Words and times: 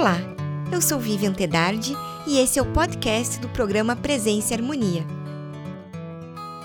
Olá, 0.00 0.16
eu 0.72 0.80
sou 0.80 0.98
Vivian 0.98 1.34
Tedardi 1.34 1.94
e 2.26 2.38
esse 2.38 2.58
é 2.58 2.62
o 2.62 2.72
podcast 2.72 3.38
do 3.38 3.50
programa 3.50 3.94
Presença 3.94 4.54
e 4.54 4.56
Harmonia. 4.56 5.04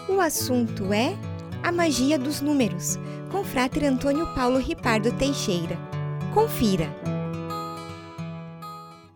O 0.08 0.22
assunto 0.22 0.94
é 0.94 1.18
a 1.62 1.70
magia 1.70 2.18
dos 2.18 2.40
números, 2.40 2.98
com 3.30 3.40
o 3.40 3.44
Frater 3.44 3.92
Antônio 3.92 4.26
Paulo 4.34 4.58
Ripardo 4.58 5.12
Teixeira. 5.12 5.78
Confira! 6.34 6.88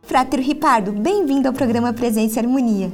Frater 0.01 0.41
Ripardo, 0.41 0.91
bem-vindo 0.91 1.47
ao 1.47 1.53
programa 1.53 1.93
Presença 1.93 2.41
e 2.41 2.43
Harmonia. 2.43 2.91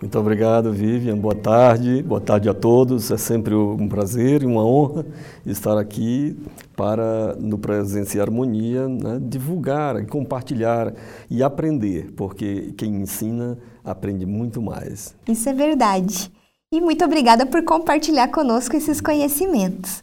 Muito 0.00 0.18
obrigado, 0.18 0.72
Vivian. 0.72 1.16
Boa 1.16 1.36
tarde. 1.36 2.02
Boa 2.02 2.20
tarde 2.20 2.48
a 2.48 2.52
todos. 2.52 3.12
É 3.12 3.16
sempre 3.16 3.54
um 3.54 3.88
prazer 3.88 4.42
e 4.42 4.46
uma 4.46 4.64
honra 4.66 5.06
estar 5.46 5.78
aqui 5.78 6.36
para, 6.76 7.34
no 7.36 7.58
Presença 7.58 8.16
e 8.16 8.20
Harmonia, 8.20 8.88
né, 8.88 9.18
divulgar, 9.20 10.04
compartilhar 10.06 10.92
e 11.30 11.42
aprender, 11.42 12.12
porque 12.12 12.72
quem 12.76 12.96
ensina 12.96 13.58
aprende 13.84 14.26
muito 14.26 14.60
mais. 14.60 15.14
Isso 15.28 15.48
é 15.48 15.52
verdade. 15.52 16.30
E 16.72 16.80
muito 16.80 17.04
obrigada 17.04 17.46
por 17.46 17.62
compartilhar 17.64 18.28
conosco 18.28 18.76
esses 18.76 19.00
conhecimentos. 19.00 20.02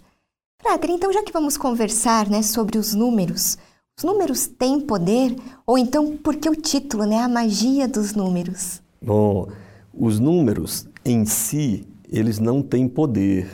Frater, 0.62 0.92
então 0.92 1.12
já 1.12 1.24
que 1.24 1.34
vamos 1.34 1.58
conversar 1.58 2.30
né, 2.30 2.42
sobre 2.44 2.78
os 2.78 2.94
números, 2.94 3.58
os 3.98 4.04
números 4.04 4.48
têm 4.48 4.80
poder? 4.80 5.36
Ou 5.66 5.78
então, 5.78 6.18
por 6.18 6.36
que 6.36 6.50
o 6.50 6.56
título, 6.56 7.06
né, 7.06 7.20
a 7.20 7.28
magia 7.28 7.88
dos 7.88 8.14
números? 8.14 8.82
Bom, 9.02 9.48
os 9.94 10.20
números 10.20 10.88
em 11.04 11.26
si, 11.26 11.86
eles 12.10 12.40
não 12.40 12.62
têm 12.62 12.88
poder. 12.88 13.48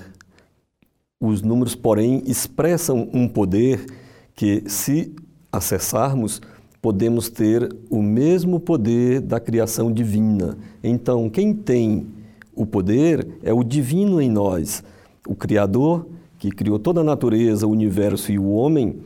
Os 1.19 1.41
números, 1.41 1.73
porém, 1.73 2.21
expressam 2.27 3.09
um 3.11 3.27
poder 3.27 3.85
que, 4.35 4.63
se 4.67 5.15
acessarmos, 5.51 6.41
podemos 6.81 7.27
ter 7.27 7.75
o 7.89 8.01
mesmo 8.01 8.59
poder 8.59 9.19
da 9.21 9.39
criação 9.39 9.91
divina. 9.91 10.57
Então, 10.83 11.29
quem 11.29 11.53
tem 11.53 12.07
o 12.55 12.65
poder 12.65 13.27
é 13.41 13.51
o 13.51 13.63
divino 13.63 14.21
em 14.21 14.29
nós. 14.29 14.83
O 15.27 15.35
Criador, 15.35 16.07
que 16.37 16.51
criou 16.51 16.77
toda 16.77 17.01
a 17.01 17.03
natureza, 17.03 17.65
o 17.65 17.71
universo 17.71 18.31
e 18.31 18.37
o 18.37 18.49
homem, 18.49 18.99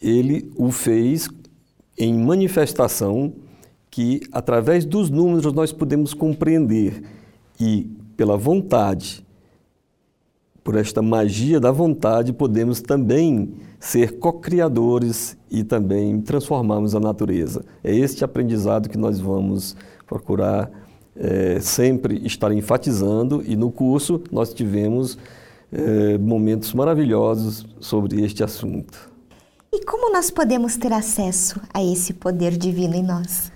ele 0.00 0.50
o 0.56 0.70
fez 0.70 1.28
em 1.98 2.14
manifestação 2.14 3.32
que 3.90 4.22
através 4.32 4.86
dos 4.86 5.10
números 5.10 5.52
nós 5.52 5.70
podemos 5.70 6.14
compreender 6.14 7.02
e 7.60 7.90
pela 8.16 8.36
vontade, 8.38 9.24
por 10.62 10.76
esta 10.76 11.02
magia 11.02 11.58
da 11.58 11.70
vontade, 11.70 12.32
podemos 12.32 12.80
também 12.80 13.54
ser 13.80 14.18
co-criadores 14.18 15.36
e 15.50 15.64
também 15.64 16.20
transformarmos 16.20 16.94
a 16.94 17.00
natureza. 17.00 17.64
É 17.82 17.94
este 17.94 18.24
aprendizado 18.24 18.88
que 18.88 18.96
nós 18.96 19.18
vamos 19.18 19.76
procurar 20.06 20.70
é, 21.16 21.58
sempre 21.60 22.24
estar 22.24 22.52
enfatizando 22.52 23.42
e 23.46 23.56
no 23.56 23.70
curso 23.70 24.22
nós 24.30 24.54
tivemos 24.54 25.18
é, 25.72 26.16
momentos 26.18 26.72
maravilhosos 26.74 27.66
sobre 27.80 28.22
este 28.22 28.44
assunto. 28.44 29.10
E 29.72 29.84
como 29.84 30.12
nós 30.12 30.30
podemos 30.30 30.76
ter 30.76 30.92
acesso 30.92 31.60
a 31.72 31.82
esse 31.82 32.12
poder 32.12 32.56
divino 32.56 32.94
em 32.94 33.02
nós? 33.02 33.50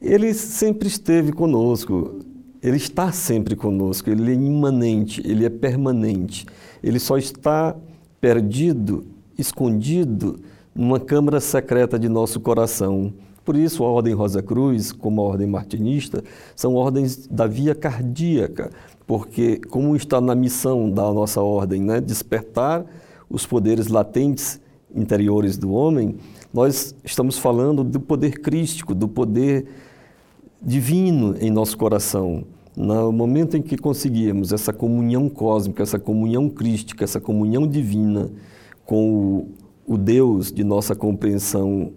Ele 0.00 0.32
sempre 0.32 0.88
esteve 0.88 1.32
conosco, 1.32 2.20
ele 2.62 2.76
está 2.76 3.12
sempre 3.12 3.54
conosco, 3.54 4.10
ele 4.10 4.32
é 4.32 4.34
imanente, 4.34 5.22
ele 5.24 5.44
é 5.44 5.50
permanente. 5.50 6.46
Ele 6.82 6.98
só 6.98 7.16
está 7.16 7.76
perdido, 8.20 9.06
escondido 9.36 10.40
numa 10.74 10.98
câmara 10.98 11.40
secreta 11.40 11.98
de 11.98 12.08
nosso 12.08 12.40
coração. 12.40 13.12
Por 13.44 13.56
isso, 13.56 13.82
a 13.84 13.88
Ordem 13.88 14.12
Rosa 14.12 14.42
Cruz, 14.42 14.92
como 14.92 15.20
a 15.20 15.24
Ordem 15.24 15.46
Martinista, 15.46 16.22
são 16.54 16.74
ordens 16.74 17.26
da 17.26 17.46
via 17.46 17.74
cardíaca, 17.74 18.70
porque, 19.06 19.58
como 19.70 19.96
está 19.96 20.20
na 20.20 20.34
missão 20.34 20.90
da 20.90 21.10
nossa 21.12 21.40
ordem, 21.40 21.80
né, 21.80 22.00
despertar 22.00 22.84
os 23.30 23.46
poderes 23.46 23.88
latentes 23.88 24.60
interiores 24.94 25.56
do 25.56 25.72
homem, 25.72 26.16
nós 26.52 26.94
estamos 27.04 27.38
falando 27.38 27.82
do 27.84 28.00
poder 28.00 28.40
crístico, 28.40 28.94
do 28.94 29.08
poder 29.08 29.66
divino 30.60 31.36
em 31.40 31.50
nosso 31.50 31.76
coração. 31.76 32.44
No 32.76 33.10
momento 33.10 33.56
em 33.56 33.62
que 33.62 33.76
conseguirmos 33.76 34.52
essa 34.52 34.72
comunhão 34.72 35.28
cósmica, 35.28 35.82
essa 35.82 35.98
comunhão 35.98 36.48
crística, 36.48 37.02
essa 37.02 37.20
comunhão 37.20 37.66
divina 37.66 38.30
com 38.84 39.12
o, 39.86 39.94
o 39.94 39.98
Deus 39.98 40.52
de 40.52 40.62
nossa 40.62 40.94
compreensão, 40.94 41.92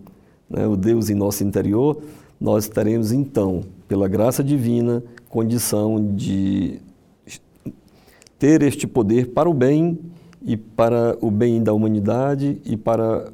né, 0.49 0.65
o 0.65 0.75
Deus 0.75 1.09
em 1.09 1.15
nosso 1.15 1.43
interior, 1.43 2.01
nós 2.39 2.67
teremos 2.67 3.11
então, 3.11 3.61
pela 3.87 4.07
graça 4.07 4.43
divina, 4.43 5.03
condição 5.29 6.13
de 6.15 6.79
ter 8.39 8.63
este 8.63 8.87
poder 8.87 9.27
para 9.27 9.47
o 9.47 9.53
bem 9.53 9.99
e 10.41 10.57
para 10.57 11.15
o 11.21 11.29
bem 11.29 11.61
da 11.61 11.71
humanidade 11.71 12.59
e 12.65 12.75
para 12.75 13.31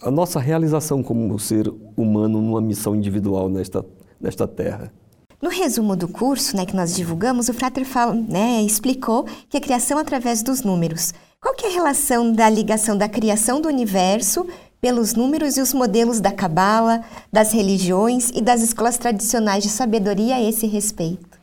a 0.00 0.10
nossa 0.10 0.40
realização 0.40 1.02
como 1.02 1.38
ser 1.38 1.70
humano 1.94 2.40
numa 2.40 2.60
missão 2.60 2.96
individual 2.96 3.50
nesta 3.50 3.84
nesta 4.20 4.46
terra. 4.46 4.92
No 5.40 5.50
resumo 5.50 5.94
do 5.94 6.08
curso 6.08 6.56
né, 6.56 6.66
que 6.66 6.74
nós 6.74 6.96
divulgamos, 6.96 7.48
o 7.48 7.54
Frater 7.54 7.84
fala, 7.84 8.12
né, 8.12 8.60
explicou 8.62 9.24
que 9.48 9.56
a 9.56 9.60
criação 9.60 9.96
através 9.96 10.42
dos 10.42 10.62
números. 10.62 11.14
Qual 11.40 11.54
que 11.54 11.66
é 11.66 11.68
a 11.68 11.72
relação 11.72 12.32
da 12.32 12.50
ligação 12.50 12.98
da 12.98 13.08
criação 13.08 13.60
do 13.60 13.68
universo 13.68 14.44
pelos 14.80 15.14
números 15.14 15.56
e 15.56 15.60
os 15.60 15.72
modelos 15.72 16.20
da 16.20 16.32
cabala, 16.32 17.04
das 17.32 17.52
religiões 17.52 18.30
e 18.30 18.42
das 18.42 18.62
escolas 18.62 18.98
tradicionais 18.98 19.62
de 19.62 19.70
sabedoria 19.70 20.34
a 20.34 20.42
esse 20.42 20.66
respeito? 20.66 21.38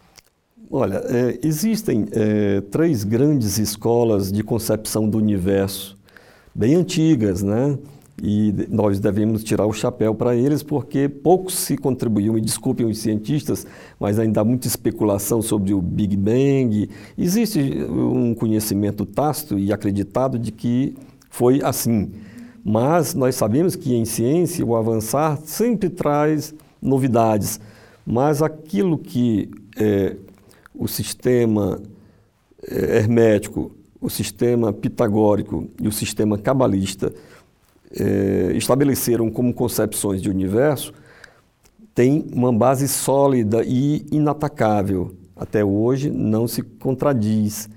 Olha, 0.69 1.01
é, 1.05 1.39
existem 1.41 2.05
é, 2.11 2.59
três 2.59 3.05
grandes 3.05 3.57
escolas 3.57 4.29
de 4.29 4.43
concepção 4.43 5.07
do 5.07 5.17
universo, 5.17 5.97
bem 6.53 6.75
antigas, 6.75 7.41
né? 7.41 7.77
E 8.21 8.53
nós 8.69 8.99
devemos 8.99 9.43
tirar 9.43 9.65
o 9.65 9.73
chapéu 9.73 10.15
para 10.15 10.35
eles 10.35 10.63
porque 10.63 11.09
pouco 11.09 11.51
se 11.51 11.75
contribuiu, 11.75 12.33
me 12.33 12.41
desculpem 12.41 12.85
os 12.85 12.99
cientistas, 12.99 13.67
mas 13.99 14.17
ainda 14.17 14.41
há 14.41 14.43
muita 14.43 14.67
especulação 14.67 15.41
sobre 15.41 15.73
o 15.73 15.81
Big 15.81 16.15
Bang. 16.15 16.89
Existe 17.17 17.59
um 17.89 18.33
conhecimento 18.33 19.05
tácito 19.05 19.59
e 19.59 19.73
acreditado 19.73 20.39
de 20.39 20.51
que 20.51 20.95
foi 21.29 21.61
assim. 21.61 22.11
Mas 22.63 23.13
nós 23.13 23.35
sabemos 23.35 23.75
que 23.75 23.93
em 23.93 24.05
ciência 24.05 24.65
o 24.65 24.75
avançar 24.75 25.37
sempre 25.43 25.89
traz 25.89 26.55
novidades, 26.81 27.59
mas 28.05 28.41
aquilo 28.41 28.97
que 28.97 29.51
é, 29.77 30.15
o 30.73 30.87
sistema 30.87 31.81
é, 32.65 32.97
hermético, 32.97 33.71
o 33.99 34.09
sistema 34.09 34.71
pitagórico 34.71 35.67
e 35.81 35.87
o 35.87 35.91
sistema 35.91 36.37
cabalista 36.37 37.13
é, 37.99 38.51
estabeleceram 38.55 39.29
como 39.29 39.53
concepções 39.53 40.21
de 40.21 40.29
universo 40.29 40.93
tem 41.95 42.25
uma 42.33 42.51
base 42.51 42.89
sólida 42.89 43.63
e 43.65 44.05
inatacável. 44.11 45.15
Até 45.33 45.63
hoje 45.63 46.11
não 46.11 46.45
se 46.45 46.61
contradiz, 46.61 47.69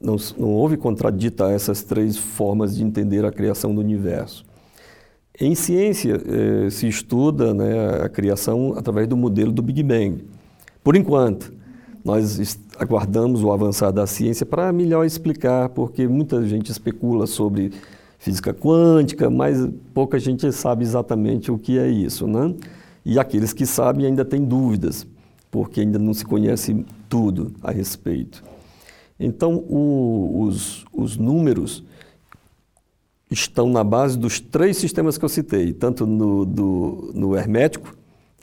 não, 0.00 0.16
não 0.38 0.48
houve 0.48 0.76
contradita 0.76 1.50
essas 1.50 1.82
três 1.82 2.16
formas 2.16 2.76
de 2.76 2.84
entender 2.84 3.24
a 3.24 3.32
criação 3.32 3.74
do 3.74 3.80
universo. 3.80 4.44
Em 5.38 5.54
ciência 5.54 6.20
eh, 6.24 6.70
se 6.70 6.86
estuda 6.86 7.52
né, 7.52 8.02
a 8.02 8.08
criação 8.08 8.74
através 8.76 9.08
do 9.08 9.16
modelo 9.16 9.50
do 9.50 9.62
Big 9.62 9.82
Bang. 9.82 10.24
Por 10.82 10.94
enquanto, 10.96 11.52
nós 12.04 12.58
aguardamos 12.78 13.42
o 13.42 13.50
avançar 13.50 13.90
da 13.90 14.06
ciência 14.06 14.46
para 14.46 14.72
melhor 14.72 15.04
explicar, 15.04 15.68
porque 15.70 16.06
muita 16.06 16.44
gente 16.46 16.70
especula 16.70 17.26
sobre 17.26 17.72
física 18.20 18.52
quântica, 18.52 19.30
mas 19.30 19.66
pouca 19.94 20.18
gente 20.18 20.52
sabe 20.52 20.84
exatamente 20.84 21.50
o 21.50 21.58
que 21.58 21.78
é 21.78 21.88
isso, 21.88 22.26
né? 22.26 22.54
E 23.04 23.18
aqueles 23.18 23.54
que 23.54 23.64
sabem 23.64 24.04
ainda 24.04 24.26
têm 24.26 24.44
dúvidas, 24.44 25.06
porque 25.50 25.80
ainda 25.80 25.98
não 25.98 26.12
se 26.12 26.24
conhece 26.24 26.84
tudo 27.08 27.54
a 27.62 27.70
respeito. 27.70 28.44
Então, 29.18 29.56
o, 29.56 30.42
os, 30.42 30.84
os 30.92 31.16
números 31.16 31.82
estão 33.30 33.70
na 33.70 33.82
base 33.82 34.18
dos 34.18 34.38
três 34.38 34.76
sistemas 34.76 35.16
que 35.16 35.24
eu 35.24 35.28
citei, 35.28 35.72
tanto 35.72 36.06
no, 36.06 36.44
do, 36.44 37.12
no 37.14 37.34
hermético, 37.34 37.96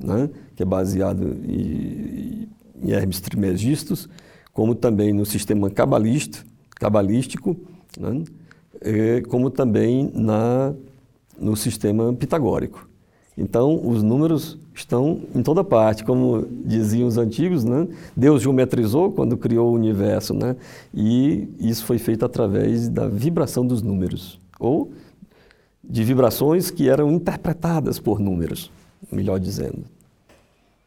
né, 0.04 0.28
que 0.56 0.64
é 0.64 0.66
baseado 0.66 1.38
em, 1.48 2.48
em 2.82 2.92
Hermes 2.92 3.22
Trismegistus, 3.22 4.10
como 4.54 4.74
também 4.74 5.14
no 5.14 5.26
sistema 5.26 5.70
cabalista, 5.70 6.44
cabalístico, 6.80 7.56
né, 8.00 8.24
como 9.30 9.50
também 9.50 10.12
na, 10.14 10.74
no 11.40 11.56
sistema 11.56 12.14
pitagórico. 12.14 12.88
Então, 13.38 13.80
os 13.88 14.02
números 14.02 14.58
estão 14.74 15.22
em 15.36 15.44
toda 15.44 15.64
parte, 15.64 16.04
como 16.04 16.48
diziam 16.66 17.08
os 17.08 17.18
antigos, 17.18 17.64
né? 17.64 17.88
Deus 18.16 18.42
geometrizou 18.42 19.12
quando 19.12 19.38
criou 19.38 19.70
o 19.70 19.76
universo, 19.76 20.34
né? 20.34 20.56
E 20.92 21.48
isso 21.60 21.86
foi 21.86 22.00
feito 22.00 22.26
através 22.26 22.90
da 22.90 23.08
vibração 23.08 23.66
dos 23.66 23.84
números, 23.84 24.40
ou 24.60 24.92
de 25.84 26.04
vibrações 26.04 26.72
que 26.72 26.90
eram 26.90 27.12
interpretadas 27.12 28.00
por 28.00 28.20
números, 28.20 28.72
melhor 29.12 29.40
dizendo. 29.40 29.86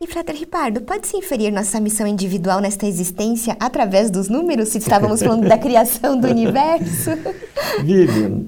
E, 0.03 0.07
Frater 0.07 0.35
Ripardo, 0.35 0.81
pode-se 0.81 1.15
inferir 1.15 1.53
nossa 1.53 1.79
missão 1.79 2.07
individual 2.07 2.59
nesta 2.59 2.87
existência 2.87 3.55
através 3.61 4.11
dos 4.11 4.31
números, 4.31 4.71
se 4.71 4.79
estávamos 4.79 5.23
falando 5.23 5.47
da 5.47 5.59
criação 5.59 6.19
do 6.19 6.27
universo? 6.27 7.11
Vivian, 7.85 8.45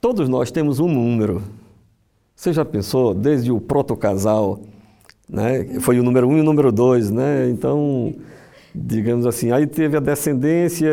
todos 0.00 0.28
nós 0.28 0.50
temos 0.50 0.80
um 0.80 0.88
número. 0.88 1.40
Você 2.34 2.52
já 2.52 2.64
pensou, 2.64 3.14
desde 3.14 3.52
o 3.52 3.60
protocasal, 3.60 4.58
né? 5.28 5.78
foi 5.78 6.00
o 6.00 6.02
número 6.02 6.26
um 6.26 6.36
e 6.36 6.40
o 6.40 6.44
número 6.44 6.72
dois, 6.72 7.12
né? 7.12 7.48
Então, 7.48 8.12
digamos 8.74 9.24
assim, 9.24 9.52
aí 9.52 9.68
teve 9.68 9.96
a 9.96 10.00
descendência. 10.00 10.90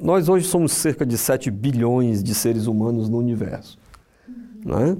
Nós 0.00 0.30
hoje 0.30 0.46
somos 0.46 0.72
cerca 0.72 1.04
de 1.04 1.18
7 1.18 1.50
bilhões 1.50 2.24
de 2.24 2.34
seres 2.34 2.66
humanos 2.66 3.10
no 3.10 3.18
universo. 3.18 3.78
Né? 4.64 4.96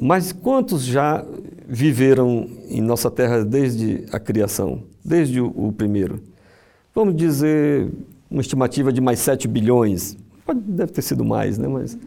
Mas 0.00 0.32
quantos 0.32 0.82
já 0.82 1.22
viveram 1.68 2.48
em 2.70 2.80
nossa 2.80 3.10
terra 3.10 3.44
desde 3.44 4.06
a 4.10 4.18
criação, 4.18 4.82
desde 5.04 5.42
o, 5.42 5.48
o 5.48 5.72
primeiro? 5.72 6.22
Vamos 6.94 7.14
dizer 7.14 7.90
uma 8.30 8.40
estimativa 8.40 8.90
de 8.90 9.00
mais 9.00 9.18
7 9.18 9.46
bilhões. 9.46 10.16
Deve 10.54 10.90
ter 10.90 11.02
sido 11.02 11.22
mais, 11.22 11.58
né? 11.58 11.68
Mas 11.68 11.98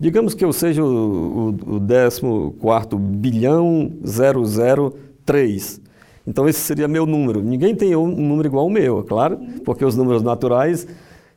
digamos 0.00 0.34
que 0.34 0.44
eu 0.44 0.52
seja 0.52 0.82
o, 0.82 1.54
o, 1.64 1.76
o 1.76 1.80
14 1.80 2.96
bilhão 2.96 3.92
003. 4.02 5.80
Então 6.26 6.48
esse 6.48 6.58
seria 6.58 6.88
meu 6.88 7.06
número. 7.06 7.40
Ninguém 7.40 7.74
tem 7.74 7.94
um 7.94 8.08
número 8.08 8.48
igual 8.48 8.64
ao 8.64 8.70
meu, 8.70 8.98
é 8.98 9.02
claro, 9.04 9.38
porque 9.64 9.84
os 9.84 9.96
números 9.96 10.22
naturais 10.22 10.88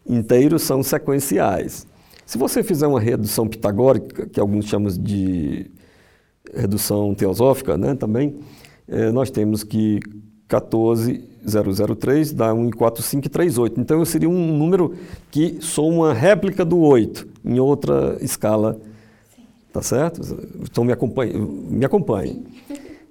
inteiros 0.06 0.64
são 0.64 0.82
sequenciais. 0.82 1.86
Se 2.26 2.40
você 2.40 2.64
fizer 2.64 2.88
uma 2.88 3.00
redução 3.00 3.48
pitagórica, 3.48 4.26
que 4.26 4.40
alguns 4.40 4.66
chamam 4.66 4.92
de 4.92 5.70
redução 6.54 7.14
teosófica, 7.14 7.78
né, 7.78 7.96
também, 7.96 8.36
é, 8.88 9.12
nós 9.12 9.30
temos 9.30 9.64
que 9.64 10.00
14,003 10.48 12.34
dá 12.34 12.54
1,4538. 12.54 13.74
Então 13.78 14.00
eu 14.00 14.06
seria 14.06 14.30
um 14.30 14.58
número 14.58 14.94
que 15.30 15.58
sou 15.62 15.90
uma 15.90 16.14
réplica 16.14 16.66
do 16.66 16.80
8 16.80 17.28
em 17.46 17.60
outra 17.60 18.18
escala. 18.22 18.80
Sim. 19.34 19.44
Tá 19.72 19.82
certo? 19.82 20.22
Então 20.62 20.84
me 20.84 20.92
acompanhe. 20.92 21.34
Me 21.34 21.86
acompanhe. 21.86 22.46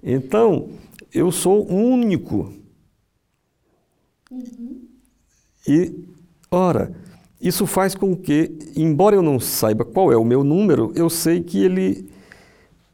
Então, 0.03 0.69
eu 1.13 1.31
sou 1.31 1.67
único. 1.71 2.53
Uhum. 4.31 4.83
E, 5.67 5.93
ora, 6.51 6.93
isso 7.41 7.67
faz 7.67 7.95
com 7.95 8.17
que, 8.17 8.51
embora 8.77 9.17
eu 9.17 9.23
não 9.23 9.39
saiba 9.41 9.85
qual 9.85 10.13
é 10.13 10.17
o 10.17 10.25
meu 10.25 10.45
número, 10.45 10.93
eu 10.95 11.11
sei 11.11 11.43
que 11.43 11.63
ele, 11.63 12.09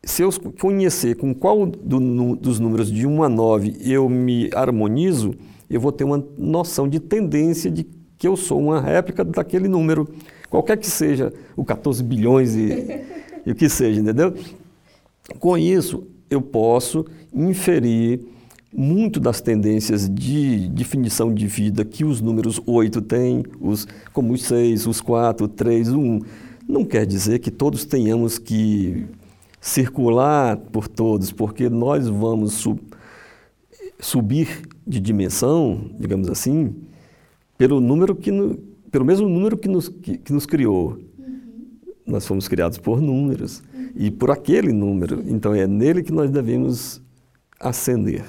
se 0.07 0.23
eu 0.23 0.31
conhecer 0.61 1.17
com 1.17 1.35
qual 1.35 1.67
do, 1.67 1.99
no, 1.99 2.37
dos 2.37 2.61
números 2.61 2.93
de 2.93 3.05
1 3.05 3.25
a 3.25 3.29
9 3.29 3.77
eu 3.81 4.09
me 4.09 4.49
harmonizo, 4.55 5.35
eu 5.69 5.81
vou 5.81 5.91
ter 5.91 6.05
uma 6.05 6.25
noção 6.39 6.89
de 6.89 7.01
tendência 7.01 7.69
de 7.69 7.85
que 8.17 8.29
eu 8.29 8.37
sou 8.37 8.61
uma 8.61 8.81
réplica 8.81 9.25
daquele 9.25 9.67
número, 9.67 10.09
qualquer 10.49 10.77
que 10.77 10.87
seja, 10.87 11.33
o 11.57 11.65
14 11.65 12.05
bilhões 12.05 12.55
e, 12.55 13.03
e 13.45 13.51
o 13.51 13.55
que 13.55 13.69
seja, 13.69 14.01
entendeu? 14.01 14.33
Com 15.41 15.59
isso, 15.59 16.07
eu 16.31 16.41
posso 16.41 17.05
inferir 17.35 18.21
muito 18.73 19.19
das 19.19 19.41
tendências 19.41 20.09
de 20.09 20.69
definição 20.69 21.35
de 21.35 21.49
vida 21.49 21.85
que 21.85 22.05
os 22.05 22.21
números 22.21 22.61
8 22.65 23.03
têm, 23.03 23.43
os, 23.61 23.89
como 24.13 24.33
os 24.33 24.45
6, 24.45 24.87
os 24.87 25.01
4, 25.01 25.47
o 25.47 25.49
3, 25.49 25.89
o 25.89 25.99
1. 25.99 26.21
Não 26.69 26.85
quer 26.85 27.05
dizer 27.05 27.41
que 27.41 27.51
todos 27.51 27.85
tenhamos 27.85 28.39
que 28.39 29.05
circular 29.61 30.57
por 30.57 30.89
todos, 30.89 31.33
porque 31.33 31.69
nós 31.69 32.09
vamos 32.09 32.55
sub, 32.55 32.81
subir 33.99 34.63
de 34.87 35.01
dimensão, 35.01 35.91
digamos 35.99 36.29
assim, 36.29 36.75
pelo 37.59 37.81
número 37.81 38.15
que 38.15 38.31
no, 38.31 38.57
pelo 38.91 39.05
mesmo 39.05 39.29
número 39.29 39.57
que 39.57 39.69
nos, 39.69 39.89
que, 39.89 40.19
que 40.19 40.33
nos 40.33 40.47
criou. 40.47 40.99
Uhum. 41.19 41.67
Nós 42.07 42.27
fomos 42.27 42.49
criados 42.49 42.79
por 42.79 43.01
números 43.01 43.63
uhum. 43.75 43.91
e 43.97 44.11
por 44.11 44.31
aquele 44.31 44.73
número. 44.73 45.23
Então 45.27 45.55
é 45.55 45.67
nele 45.67 46.03
que 46.03 46.13
nós 46.13 46.31
devemos 46.31 47.03
ascender. 47.59 48.25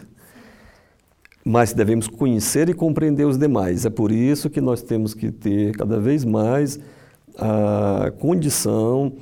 Mas 1.45 1.71
devemos 1.71 2.07
conhecer 2.07 2.67
e 2.67 2.73
compreender 2.73 3.25
os 3.25 3.37
demais. 3.37 3.85
É 3.85 3.89
por 3.89 4.11
isso 4.11 4.49
que 4.49 4.59
nós 4.59 4.81
temos 4.81 5.13
que 5.13 5.31
ter 5.31 5.75
cada 5.77 5.99
vez 5.99 6.25
mais 6.25 6.79
a 7.37 8.11
condição 8.19 9.13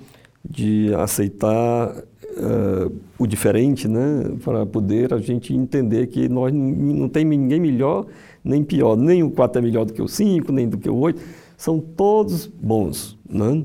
de 0.50 0.94
aceitar 0.96 1.96
uh, 1.98 2.96
o 3.18 3.26
diferente, 3.26 3.88
né? 3.88 4.36
para 4.44 4.66
poder 4.66 5.14
a 5.14 5.18
gente 5.18 5.54
entender 5.54 6.08
que 6.08 6.30
nós 6.30 6.54
não 6.54 7.10
tem 7.10 7.26
ninguém 7.26 7.60
melhor 7.60 8.06
nem 8.46 8.64
pior. 8.64 8.96
Nem 8.96 9.24
o 9.24 9.32
4 9.32 9.60
é 9.60 9.62
melhor 9.62 9.86
do 9.86 9.94
que 9.94 10.02
o 10.02 10.08
5, 10.08 10.52
nem 10.52 10.70
do 10.70 10.78
que 10.78 10.90
o 10.90 10.96
8. 10.96 11.20
São 11.58 11.80
todos 11.80 12.46
bons. 12.46 13.18
Né? 13.28 13.64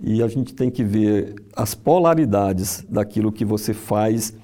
E 0.00 0.22
a 0.22 0.28
gente 0.28 0.54
tem 0.54 0.70
que 0.70 0.84
ver 0.84 1.34
as 1.56 1.74
polaridades 1.74 2.84
daquilo 2.88 3.32
que 3.32 3.44
você 3.44 3.72
faz 3.72 4.36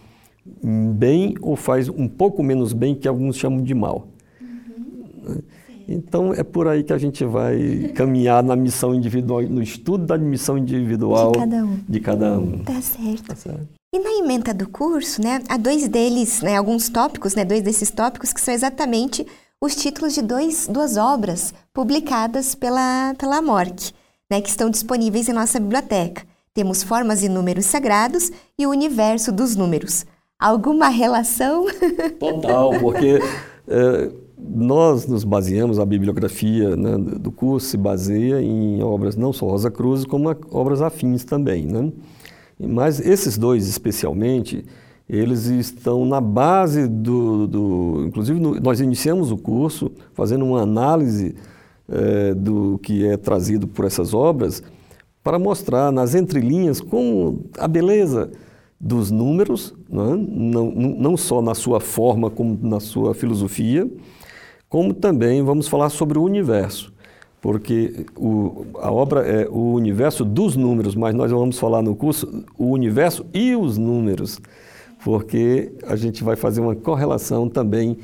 bem 0.94 1.34
ou 1.40 1.54
faz 1.54 1.88
um 1.88 2.08
pouco 2.08 2.42
menos 2.42 2.72
bem, 2.72 2.94
que 2.94 3.06
alguns 3.06 3.36
chamam 3.36 3.62
de 3.62 3.74
mal. 3.74 4.08
Uhum. 4.40 5.42
Então 5.88 6.32
é 6.32 6.42
por 6.42 6.68
aí 6.68 6.82
que 6.82 6.92
a 6.92 6.98
gente 6.98 7.24
vai 7.24 7.92
caminhar 7.94 8.42
na 8.42 8.56
missão 8.56 8.94
individual, 8.94 9.42
no 9.42 9.62
estudo 9.62 10.06
da 10.06 10.18
missão 10.18 10.56
individual 10.56 11.32
de 11.32 11.38
cada 11.38 11.64
um. 11.64 11.80
De 11.88 12.00
cada 12.00 12.38
um. 12.38 12.58
Tá 12.64 12.80
certo. 12.80 13.24
Tá 13.24 13.36
certo. 13.36 13.68
E 13.94 13.98
na 13.98 14.10
emenda 14.10 14.52
do 14.52 14.68
curso, 14.68 15.22
né, 15.22 15.40
há 15.48 15.56
dois 15.56 15.86
deles, 15.86 16.42
né, 16.42 16.56
alguns 16.56 16.88
tópicos, 16.88 17.36
né, 17.36 17.44
dois 17.44 17.62
desses 17.62 17.92
tópicos 17.92 18.32
que 18.32 18.40
são 18.40 18.52
exatamente 18.52 19.24
os 19.62 19.76
títulos 19.76 20.14
de 20.14 20.20
dois, 20.20 20.66
duas 20.66 20.96
obras 20.96 21.54
publicadas 21.72 22.56
pela, 22.56 23.14
pela 23.16 23.36
AMORC, 23.36 23.92
né, 24.28 24.40
que 24.40 24.48
estão 24.48 24.68
disponíveis 24.68 25.28
em 25.28 25.32
nossa 25.32 25.60
biblioteca. 25.60 26.22
Temos 26.52 26.82
Formas 26.82 27.22
e 27.22 27.28
Números 27.28 27.66
Sagrados 27.66 28.30
e 28.58 28.66
o 28.66 28.70
Universo 28.70 29.30
dos 29.30 29.54
Números. 29.54 30.04
Alguma 30.40 30.88
relação? 30.88 31.66
Total, 32.18 32.70
porque 32.80 33.20
nós 34.38 35.06
nos 35.06 35.24
baseamos, 35.24 35.78
a 35.78 35.86
bibliografia 35.86 36.76
né, 36.76 36.96
do 36.98 37.30
curso 37.30 37.68
se 37.68 37.76
baseia 37.76 38.42
em 38.42 38.82
obras 38.82 39.16
não 39.16 39.32
só 39.32 39.46
Rosa 39.46 39.70
Cruz, 39.70 40.04
como 40.04 40.28
obras 40.50 40.82
afins 40.82 41.24
também. 41.24 41.66
Né? 41.66 41.92
Mas 42.58 43.00
esses 43.00 43.38
dois 43.38 43.66
especialmente, 43.68 44.64
eles 45.08 45.46
estão 45.46 46.04
na 46.04 46.20
base 46.20 46.86
do. 46.88 47.46
do 47.46 48.04
inclusive, 48.06 48.38
no, 48.38 48.60
nós 48.60 48.80
iniciamos 48.80 49.30
o 49.30 49.36
curso 49.36 49.90
fazendo 50.12 50.44
uma 50.44 50.62
análise 50.62 51.34
é, 51.88 52.34
do 52.34 52.78
que 52.82 53.06
é 53.06 53.16
trazido 53.16 53.66
por 53.66 53.84
essas 53.84 54.14
obras 54.14 54.62
para 55.22 55.38
mostrar 55.38 55.90
nas 55.90 56.14
entrelinhas 56.14 56.80
como 56.80 57.46
a 57.58 57.66
beleza 57.66 58.30
dos 58.84 59.10
números, 59.10 59.74
né? 59.88 60.14
não, 60.14 60.70
não 60.70 61.16
só 61.16 61.40
na 61.40 61.54
sua 61.54 61.80
forma, 61.80 62.28
como 62.28 62.58
na 62.60 62.78
sua 62.80 63.14
filosofia, 63.14 63.90
como 64.68 64.92
também 64.92 65.42
vamos 65.42 65.68
falar 65.68 65.88
sobre 65.88 66.18
o 66.18 66.22
universo, 66.22 66.92
porque 67.40 68.04
o, 68.14 68.66
a 68.74 68.92
obra 68.92 69.20
é 69.22 69.48
o 69.48 69.72
universo 69.72 70.22
dos 70.22 70.54
números, 70.54 70.94
mas 70.94 71.14
nós 71.14 71.30
vamos 71.30 71.58
falar 71.58 71.80
no 71.80 71.96
curso 71.96 72.44
o 72.58 72.66
universo 72.66 73.24
e 73.32 73.56
os 73.56 73.78
números, 73.78 74.38
porque 75.02 75.72
a 75.86 75.96
gente 75.96 76.22
vai 76.22 76.36
fazer 76.36 76.60
uma 76.60 76.76
correlação 76.76 77.48
também 77.48 77.96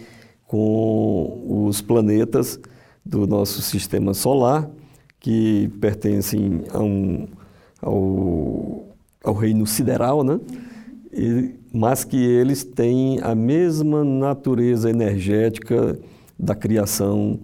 com 0.47 1.67
os 1.67 1.83
planetas 1.83 2.59
do 3.05 3.27
nosso 3.27 3.61
sistema 3.61 4.15
solar, 4.15 4.67
que 5.19 5.71
pertencem 5.79 6.63
a 6.73 6.81
um, 6.81 7.29
ao, 7.83 8.87
ao 9.23 9.35
reino 9.35 9.67
sideral, 9.67 10.25
né? 10.25 10.41
E, 11.13 11.55
mas 11.73 12.05
que 12.05 12.17
eles 12.17 12.65
têm 12.65 13.21
a 13.21 13.35
mesma 13.35 14.05
natureza 14.05 14.89
energética 14.89 15.99
da 16.39 16.55
criação 16.55 17.41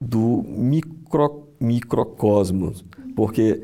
do 0.00 0.42
micro, 0.46 1.48
microcosmos, 1.60 2.84
porque 3.14 3.62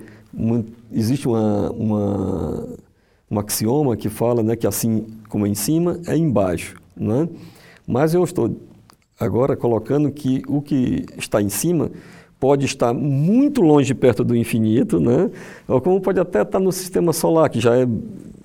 existe 0.92 1.26
uma, 1.26 1.70
uma, 1.70 2.68
um 3.30 3.38
axioma 3.38 3.96
que 3.96 4.08
fala 4.08 4.42
né, 4.42 4.56
que 4.56 4.66
assim 4.66 5.06
como 5.28 5.46
é 5.46 5.48
em 5.48 5.54
cima, 5.54 6.00
é 6.06 6.16
embaixo. 6.16 6.80
Né? 6.96 7.28
Mas 7.86 8.14
eu 8.14 8.22
estou 8.22 8.56
agora 9.18 9.56
colocando 9.56 10.10
que 10.10 10.42
o 10.46 10.62
que 10.62 11.04
está 11.18 11.42
em 11.42 11.48
cima 11.48 11.90
pode 12.40 12.64
estar 12.64 12.94
muito 12.94 13.60
longe 13.60 13.94
perto 13.94 14.24
do 14.24 14.34
infinito, 14.34 14.98
né? 14.98 15.30
ou 15.68 15.80
como 15.80 16.00
pode 16.00 16.18
até 16.18 16.40
estar 16.40 16.58
no 16.58 16.72
sistema 16.72 17.12
solar, 17.12 17.50
que 17.50 17.60
já 17.60 17.76
é 17.76 17.86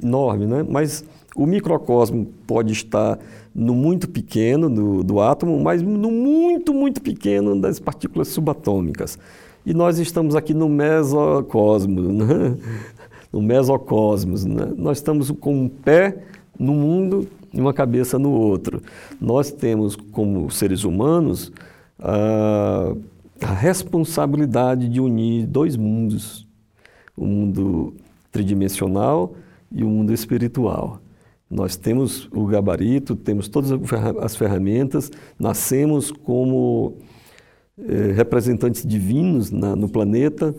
enorme, 0.03 0.45
né? 0.45 0.65
mas 0.69 1.05
o 1.33 1.45
microcosmo 1.47 2.27
pode 2.45 2.73
estar 2.73 3.17
no 3.53 3.73
muito 3.73 4.09
pequeno 4.09 4.69
do, 4.69 5.01
do 5.01 5.21
átomo, 5.21 5.57
mas 5.63 5.81
no 5.81 6.11
muito, 6.11 6.73
muito 6.73 7.01
pequeno 7.01 7.59
das 7.59 7.79
partículas 7.79 8.27
subatômicas. 8.27 9.17
E 9.65 9.73
nós 9.73 9.97
estamos 9.97 10.35
aqui 10.35 10.53
no 10.53 10.67
mesocosmos, 10.67 12.07
né? 12.13 12.57
no 13.31 13.41
mesocosmos. 13.41 14.43
Né? 14.43 14.73
Nós 14.77 14.97
estamos 14.97 15.31
com 15.31 15.53
um 15.53 15.69
pé 15.69 16.17
no 16.59 16.73
mundo 16.73 17.27
e 17.53 17.59
uma 17.61 17.73
cabeça 17.73 18.19
no 18.19 18.31
outro. 18.31 18.81
Nós 19.19 19.51
temos, 19.51 19.95
como 19.95 20.51
seres 20.51 20.83
humanos, 20.83 21.51
a, 21.97 22.93
a 23.41 23.53
responsabilidade 23.53 24.87
de 24.87 24.99
unir 24.99 25.45
dois 25.45 25.75
mundos, 25.75 26.47
o 27.15 27.25
mundo 27.25 27.95
tridimensional 28.31 29.35
e 29.71 29.83
o 29.83 29.89
mundo 29.89 30.13
espiritual. 30.13 31.01
Nós 31.49 31.75
temos 31.75 32.27
o 32.33 32.45
gabarito, 32.45 33.15
temos 33.15 33.47
todas 33.47 33.71
as 34.21 34.35
ferramentas, 34.35 35.11
nascemos 35.37 36.11
como 36.11 36.97
eh, 37.77 38.13
representantes 38.13 38.85
divinos 38.85 39.51
na, 39.51 39.75
no 39.75 39.87
planeta 39.87 40.55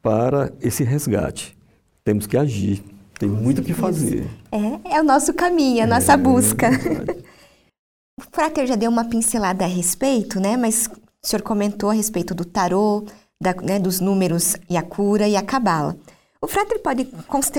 para 0.00 0.52
esse 0.60 0.84
resgate. 0.84 1.56
Temos 2.04 2.26
que 2.26 2.36
agir. 2.36 2.82
Tem 3.18 3.28
muito 3.28 3.60
o 3.60 3.64
que 3.64 3.74
fazer. 3.74 4.26
É, 4.52 4.96
é 4.96 5.00
o 5.00 5.04
nosso 5.04 5.34
caminho, 5.34 5.82
a 5.82 5.86
nossa 5.86 6.12
é, 6.12 6.16
busca. 6.16 6.68
É 6.68 7.12
o 8.20 8.22
Frater 8.30 8.66
já 8.66 8.76
deu 8.76 8.90
uma 8.90 9.04
pincelada 9.04 9.64
a 9.64 9.68
respeito, 9.68 10.38
né? 10.38 10.56
Mas 10.56 10.88
o 11.28 11.30
senhor 11.30 11.42
comentou 11.42 11.90
a 11.90 11.92
respeito 11.92 12.34
do 12.34 12.42
tarô, 12.42 13.04
da, 13.38 13.52
né, 13.62 13.78
dos 13.78 14.00
números 14.00 14.56
e 14.68 14.78
a 14.78 14.82
cura 14.82 15.28
e 15.28 15.36
a 15.36 15.42
cabala. 15.42 15.94
O 16.40 16.46
Frater 16.46 16.80
pode 16.80 17.04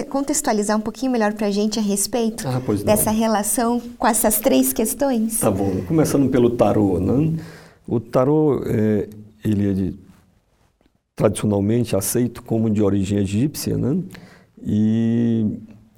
contextualizar 0.09 0.75
um 0.75 0.81
pouquinho 0.81 1.11
melhor 1.11 1.33
para 1.33 1.45
a 1.45 1.51
gente 1.51 1.77
a 1.77 1.81
respeito 1.81 2.47
ah, 2.47 2.59
dessa 2.83 3.11
relação 3.11 3.79
com 3.95 4.07
essas 4.07 4.39
três 4.39 4.73
questões? 4.73 5.39
Tá 5.39 5.51
bom. 5.51 5.83
Começando 5.87 6.27
pelo 6.31 6.49
tarô, 6.49 6.99
né? 6.99 7.37
O 7.87 7.99
tarô, 7.99 8.63
é, 8.65 9.07
ele 9.45 9.69
é 9.69 9.73
de, 9.73 9.95
tradicionalmente 11.15 11.95
aceito 11.95 12.41
como 12.41 12.71
de 12.71 12.81
origem 12.81 13.19
egípcia, 13.19 13.77
né? 13.77 14.01
E 14.65 15.45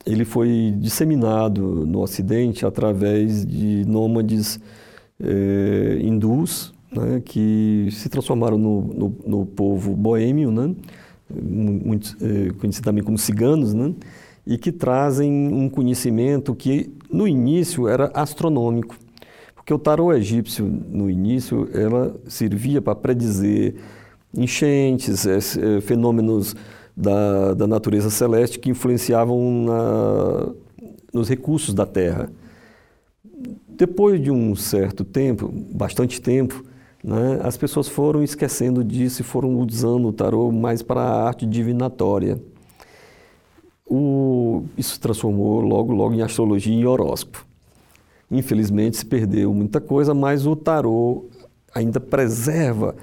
ele 0.06 0.26
foi 0.26 0.74
disseminado 0.78 1.86
no 1.86 2.02
Ocidente 2.02 2.66
através 2.66 3.46
de 3.46 3.86
nômades 3.86 4.60
é, 5.24 6.00
hindus, 6.02 6.74
né, 6.92 7.22
que 7.24 7.88
se 7.92 8.10
transformaram 8.10 8.58
no, 8.58 8.82
no, 8.82 9.16
no 9.26 9.46
povo 9.46 9.96
boêmio, 9.96 10.52
né, 10.52 10.76
muito, 11.30 12.18
é, 12.22 12.52
conhecido 12.54 12.84
também 12.84 13.04
como 13.04 13.18
ciganos, 13.18 13.74
né, 13.74 13.94
e 14.46 14.58
que 14.58 14.72
trazem 14.72 15.32
um 15.54 15.70
conhecimento 15.70 16.54
que 16.54 16.92
no 17.10 17.28
início 17.28 17.88
era 17.88 18.12
astronômico, 18.14 18.96
porque 19.56 19.74
o 19.74 19.80
tarô 19.80 20.12
egípcio 20.14 20.66
no 20.66 21.10
início 21.10 21.70
ela 21.74 22.16
servia 22.28 22.82
para 22.82 22.96
predizer 22.96 23.76
enchentes, 24.36 25.26
é, 25.26 25.40
fenômenos 25.82 26.56
da, 26.96 27.54
da 27.54 27.68
natureza 27.68 28.10
celeste 28.10 28.60
que 28.60 28.70
influenciavam 28.70 29.66
na, 29.66 30.54
nos 31.14 31.30
recursos 31.30 31.74
da 31.74 31.86
Terra. 31.86 32.30
Depois 33.68 34.22
de 34.22 34.30
um 34.30 34.56
certo 34.56 35.04
tempo, 35.04 35.52
bastante 35.74 36.22
tempo, 36.22 36.64
né, 37.04 37.40
as 37.44 37.58
pessoas 37.58 37.88
foram 37.88 38.24
esquecendo 38.24 38.84
disso 38.84 39.22
e 39.22 39.26
foram 39.26 39.58
usando 39.58 40.08
o 40.08 40.14
tarô 40.14 40.52
mais 40.52 40.82
para 40.82 41.02
a 41.02 41.28
arte 41.28 41.46
divinatória. 41.46 42.40
O, 43.86 44.64
isso 44.78 44.94
se 44.94 45.00
transformou 45.00 45.60
logo, 45.62 45.92
logo 45.94 46.14
em 46.14 46.22
astrologia 46.22 46.74
e 46.74 46.86
horóscopo. 46.86 47.46
Infelizmente 48.30 48.98
se 48.98 49.06
perdeu 49.06 49.54
muita 49.54 49.82
coisa, 49.82 50.14
mas 50.14 50.46
o 50.46 50.56
tarô 50.56 51.26
ainda 51.74 52.00
preserva 52.00 52.96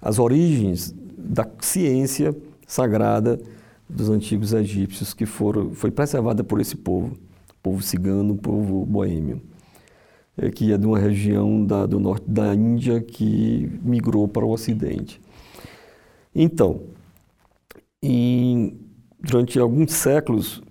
as 0.00 0.18
origens 0.18 0.94
da 1.16 1.48
ciência 1.60 2.36
sagrada 2.66 3.40
dos 3.88 4.08
antigos 4.08 4.52
egípcios 4.52 5.14
que 5.14 5.26
foram, 5.26 5.72
foi 5.72 5.90
preservada 5.90 6.44
por 6.44 6.60
esse 6.60 6.76
povo, 6.76 7.16
povo 7.62 7.82
cigano, 7.82 8.36
povo 8.36 8.84
boêmio, 8.84 9.40
é, 10.36 10.50
que 10.50 10.72
é 10.72 10.78
de 10.78 10.86
uma 10.86 10.98
região 10.98 11.64
da, 11.64 11.86
do 11.86 11.98
norte 11.98 12.24
da 12.28 12.54
Índia 12.54 13.00
que 13.00 13.70
migrou 13.82 14.28
para 14.28 14.44
o 14.44 14.50
Ocidente. 14.50 15.20
Então, 16.34 16.82
em, 18.02 18.78
durante 19.20 19.58
alguns 19.58 19.92
séculos, 19.92 20.62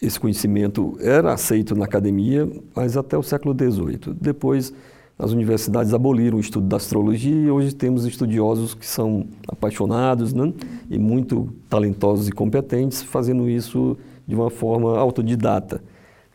esse 0.00 0.18
conhecimento 0.18 0.96
era 1.00 1.32
aceito 1.32 1.74
na 1.74 1.84
academia, 1.84 2.48
mas 2.74 2.96
até 2.96 3.18
o 3.18 3.22
século 3.22 3.54
XVIII. 3.54 4.14
Depois, 4.20 4.72
as 5.18 5.32
universidades 5.32 5.92
aboliram 5.92 6.38
o 6.38 6.40
estudo 6.40 6.68
da 6.68 6.76
astrologia 6.76 7.34
e 7.34 7.50
hoje 7.50 7.74
temos 7.74 8.06
estudiosos 8.06 8.72
que 8.72 8.86
são 8.86 9.26
apaixonados 9.48 10.32
né? 10.32 10.52
e 10.88 10.96
muito 10.96 11.52
talentosos 11.68 12.28
e 12.28 12.32
competentes 12.32 13.02
fazendo 13.02 13.50
isso 13.50 13.98
de 14.24 14.36
uma 14.36 14.48
forma 14.48 14.96
autodidata, 14.96 15.82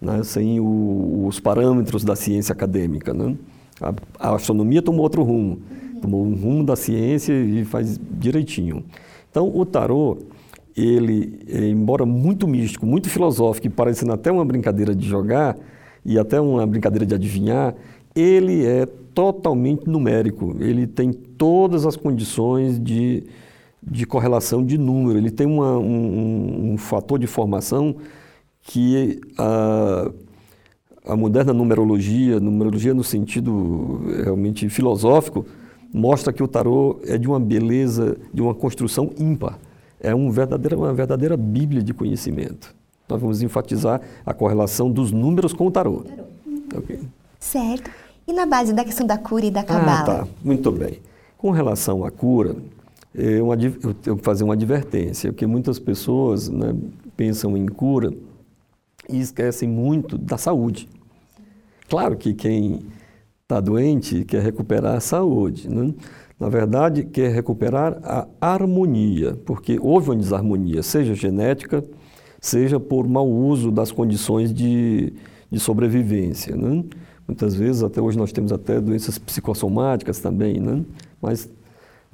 né? 0.03 0.23
sem 0.23 0.59
o, 0.59 1.25
os 1.27 1.39
parâmetros 1.39 2.03
da 2.03 2.15
ciência 2.15 2.53
acadêmica. 2.53 3.13
Né? 3.13 3.35
A, 3.81 3.93
a, 4.19 4.35
astronomia 4.35 4.81
tomou 4.81 5.01
outro 5.01 5.23
rumo, 5.23 5.59
tomou 6.01 6.23
um 6.23 6.35
rumo 6.35 6.63
da 6.63 6.75
ciência 6.75 7.33
e 7.33 7.63
faz 7.63 7.99
direitinho. 8.19 8.83
Então, 9.29 9.51
o 9.55 9.65
tarô, 9.65 10.17
ele, 10.75 11.39
embora 11.71 12.05
muito 12.05 12.47
místico, 12.47 12.85
muito 12.85 13.09
filosófico 13.09 13.67
e 13.67 13.69
parecendo 13.69 14.13
até 14.13 14.31
uma 14.31 14.45
brincadeira 14.45 14.93
de 14.93 15.07
jogar 15.07 15.57
e 16.05 16.19
até 16.19 16.39
uma 16.39 16.67
brincadeira 16.67 17.05
de 17.05 17.15
adivinhar, 17.15 17.73
ele 18.15 18.65
é 18.65 18.85
totalmente 18.85 19.87
numérico, 19.87 20.55
ele 20.59 20.85
tem 20.87 21.11
todas 21.11 21.85
as 21.85 21.95
condições 21.95 22.79
de, 22.79 23.23
de 23.81 24.05
correlação 24.05 24.63
de 24.63 24.77
número, 24.77 25.17
ele 25.17 25.31
tem 25.31 25.47
uma, 25.47 25.77
um, 25.77 26.73
um, 26.73 26.77
fator 26.77 27.19
de 27.19 27.27
formação 27.27 27.95
que 28.63 29.19
a, 29.37 30.11
a 31.05 31.15
moderna 31.15 31.53
numerologia, 31.53 32.39
numerologia 32.39 32.93
no 32.93 33.03
sentido 33.03 34.01
realmente 34.23 34.67
filosófico, 34.69 35.45
mostra 35.93 36.33
que 36.33 36.41
o 36.41 36.47
tarô 36.47 36.99
é 37.05 37.17
de 37.17 37.27
uma 37.27 37.39
beleza, 37.39 38.17
de 38.33 38.41
uma 38.41 38.55
construção 38.55 39.11
ímpar. 39.19 39.59
É 39.99 40.15
um 40.15 40.31
verdadeira, 40.31 40.77
uma 40.77 40.93
verdadeira 40.93 41.37
bíblia 41.37 41.83
de 41.83 41.93
conhecimento. 41.93 42.73
Nós 43.07 43.21
vamos 43.21 43.41
enfatizar 43.41 44.01
a 44.25 44.33
correlação 44.33 44.89
dos 44.89 45.11
números 45.11 45.53
com 45.53 45.67
o 45.67 45.71
tarô. 45.71 46.03
tarô. 46.03 46.23
Okay. 46.77 46.99
Certo. 47.39 47.91
E 48.25 48.33
na 48.33 48.45
base 48.45 48.73
da 48.73 48.83
questão 48.83 49.05
da 49.05 49.17
cura 49.17 49.45
e 49.45 49.51
da 49.51 49.63
cabala? 49.63 49.99
Ah, 49.99 50.03
tá. 50.03 50.27
Muito 50.43 50.71
bem. 50.71 50.99
Com 51.37 51.51
relação 51.51 52.05
à 52.05 52.09
cura, 52.09 52.55
eu, 53.13 53.51
eu 53.51 53.93
tenho 53.93 54.17
que 54.17 54.23
fazer 54.23 54.45
uma 54.45 54.53
advertência, 54.53 55.31
porque 55.31 55.45
muitas 55.45 55.77
pessoas 55.77 56.49
né, 56.49 56.73
pensam 57.15 57.55
em 57.57 57.65
cura 57.65 58.13
e 59.09 59.19
esquecem 59.19 59.67
muito 59.67 60.17
da 60.17 60.37
saúde. 60.37 60.87
Claro 61.89 62.17
que 62.17 62.33
quem 62.33 62.81
está 63.41 63.59
doente 63.59 64.23
quer 64.25 64.41
recuperar 64.41 64.95
a 64.95 64.99
saúde. 64.99 65.69
Né? 65.69 65.93
Na 66.39 66.49
verdade, 66.49 67.03
quer 67.03 67.31
recuperar 67.31 67.99
a 68.03 68.27
harmonia, 68.41 69.37
porque 69.45 69.77
houve 69.81 70.09
uma 70.09 70.15
desarmonia, 70.15 70.81
seja 70.81 71.13
genética, 71.13 71.83
seja 72.41 72.79
por 72.79 73.07
mau 73.07 73.29
uso 73.29 73.71
das 73.71 73.91
condições 73.91 74.53
de, 74.53 75.13
de 75.51 75.59
sobrevivência. 75.59 76.55
Né? 76.55 76.83
Muitas 77.27 77.55
vezes, 77.55 77.83
até 77.83 78.01
hoje, 78.01 78.17
nós 78.17 78.31
temos 78.31 78.51
até 78.51 78.81
doenças 78.81 79.17
psicossomáticas 79.17 80.19
também, 80.19 80.59
né? 80.59 80.83
Mas 81.21 81.49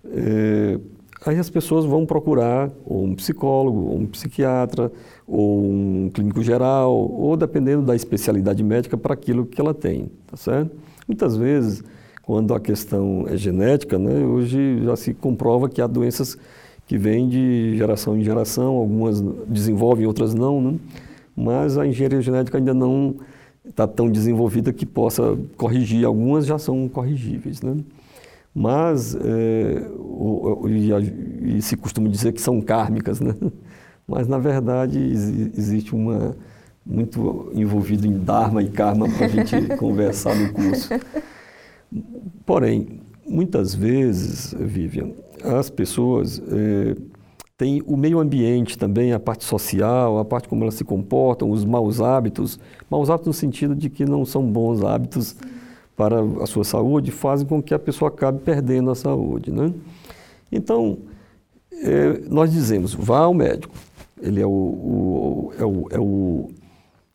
é, 0.05 0.79
aí 1.25 1.37
as 1.37 1.49
pessoas 1.49 1.85
vão 1.85 2.05
procurar 2.05 2.69
ou 2.85 3.03
um 3.03 3.15
psicólogo, 3.15 3.89
ou 3.89 3.97
um 3.97 4.05
psiquiatra, 4.05 4.91
ou 5.27 5.63
um 5.63 6.09
clínico 6.13 6.41
geral, 6.41 6.93
ou 6.93 7.35
dependendo 7.35 7.83
da 7.83 7.95
especialidade 7.95 8.63
médica 8.63 8.97
para 8.97 9.13
aquilo 9.13 9.45
que 9.45 9.59
ela 9.59 9.73
tem, 9.73 10.11
tá 10.27 10.37
certo? 10.37 10.71
Muitas 11.07 11.35
vezes, 11.35 11.83
quando 12.23 12.53
a 12.53 12.59
questão 12.59 13.25
é 13.27 13.35
genética, 13.35 13.97
né, 13.97 14.23
hoje 14.23 14.83
já 14.83 14.95
se 14.95 15.13
comprova 15.13 15.67
que 15.67 15.81
há 15.81 15.87
doenças 15.87 16.37
que 16.87 16.97
vêm 16.97 17.27
de 17.29 17.77
geração 17.77 18.17
em 18.17 18.23
geração, 18.23 18.75
algumas 18.75 19.21
desenvolvem, 19.47 20.07
outras 20.07 20.33
não, 20.33 20.59
né? 20.59 20.79
mas 21.35 21.77
a 21.77 21.85
engenharia 21.85 22.21
genética 22.21 22.57
ainda 22.57 22.73
não 22.73 23.15
está 23.63 23.87
tão 23.87 24.09
desenvolvida 24.09 24.73
que 24.73 24.85
possa 24.85 25.37
corrigir. 25.55 26.05
Algumas 26.05 26.45
já 26.45 26.57
são 26.57 26.89
corrigíveis, 26.89 27.61
né? 27.61 27.77
Mas, 28.53 29.15
é, 29.15 29.87
o, 29.97 30.63
o, 30.63 30.69
e, 30.69 31.57
e, 31.57 31.61
se 31.61 31.77
costuma 31.77 32.09
dizer 32.09 32.33
que 32.33 32.41
são 32.41 32.59
kármicas, 32.61 33.19
né? 33.19 33.35
Mas, 34.07 34.27
na 34.27 34.39
verdade, 34.39 34.97
existe 34.99 35.93
uma 35.93 36.35
muito 36.83 37.51
envolvido 37.53 38.07
em 38.07 38.17
Dharma 38.17 38.63
e 38.63 38.69
Karma 38.69 39.07
para 39.07 39.27
a 39.27 39.29
gente 39.29 39.67
conversar 39.77 40.35
no 40.35 40.51
curso. 40.51 40.89
Porém, 42.45 43.01
muitas 43.27 43.75
vezes, 43.75 44.55
Vivian, 44.57 45.11
as 45.43 45.69
pessoas 45.69 46.41
é, 46.47 46.95
tem 47.55 47.83
o 47.85 47.95
meio 47.95 48.19
ambiente 48.19 48.77
também, 48.77 49.13
a 49.13 49.19
parte 49.19 49.43
social, 49.43 50.17
a 50.17 50.25
parte 50.25 50.47
como 50.47 50.63
elas 50.63 50.75
se 50.75 50.83
comportam, 50.83 51.51
os 51.51 51.63
maus 51.63 52.01
hábitos. 52.01 52.59
Maus 52.89 53.09
hábitos 53.09 53.27
no 53.27 53.33
sentido 53.33 53.75
de 53.75 53.89
que 53.89 54.05
não 54.05 54.25
são 54.25 54.41
bons 54.43 54.83
hábitos 54.83 55.35
para 55.99 56.21
a 56.41 56.47
sua 56.47 56.63
saúde, 56.63 57.11
fazem 57.11 57.45
com 57.45 57.61
que 57.61 57.73
a 57.73 57.77
pessoa 57.77 58.07
acabe 58.07 58.39
perdendo 58.39 58.89
a 58.89 58.95
saúde. 58.95 59.51
Né? 59.51 59.73
Então, 60.49 60.99
é, 61.73 62.21
nós 62.29 62.53
dizemos, 62.53 62.93
vá 62.93 63.19
ao 63.19 63.33
médico. 63.33 63.75
Ele 64.21 64.39
é 64.41 64.45
o, 64.45 64.49
o, 64.49 65.53
é 65.59 65.65
o, 65.65 65.87
é 65.91 65.99
o 65.99 66.49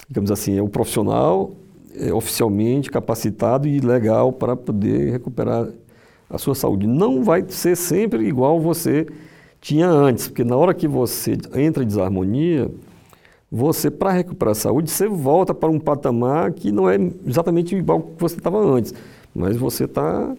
digamos 0.06 0.30
assim, 0.30 0.58
é 0.58 0.62
o 0.62 0.68
profissional 0.68 1.52
é, 1.96 2.12
oficialmente 2.12 2.90
capacitado 2.90 3.66
e 3.66 3.80
legal 3.80 4.30
para 4.30 4.54
poder 4.54 5.12
recuperar 5.12 5.66
a 6.28 6.36
sua 6.36 6.54
saúde. 6.54 6.86
Não 6.86 7.24
vai 7.24 7.42
ser 7.48 7.78
sempre 7.78 8.28
igual 8.28 8.60
você 8.60 9.06
tinha 9.62 9.88
antes, 9.88 10.28
porque 10.28 10.44
na 10.44 10.56
hora 10.58 10.74
que 10.74 10.86
você 10.86 11.38
entra 11.54 11.82
em 11.82 11.86
desarmonia, 11.86 12.70
você, 13.56 13.88
para 13.88 14.10
recuperar 14.10 14.50
a 14.50 14.54
saúde, 14.56 14.90
você 14.90 15.06
volta 15.06 15.54
para 15.54 15.70
um 15.70 15.78
patamar 15.78 16.52
que 16.52 16.72
não 16.72 16.90
é 16.90 16.96
exatamente 17.24 17.76
igual 17.76 18.02
que 18.02 18.20
você 18.20 18.36
estava 18.36 18.58
antes, 18.58 18.92
mas 19.32 19.56
você 19.56 19.84
está 19.84 20.34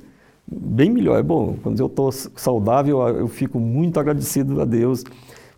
bem 0.45 0.89
melhor. 0.89 1.17
É 1.17 1.23
bom, 1.23 1.55
quando 1.63 1.79
eu 1.79 1.85
estou 1.85 2.11
saudável, 2.11 2.99
eu 3.07 3.29
fico 3.29 3.57
muito 3.57 4.01
agradecido 4.01 4.59
a 4.59 4.65
Deus 4.65 5.05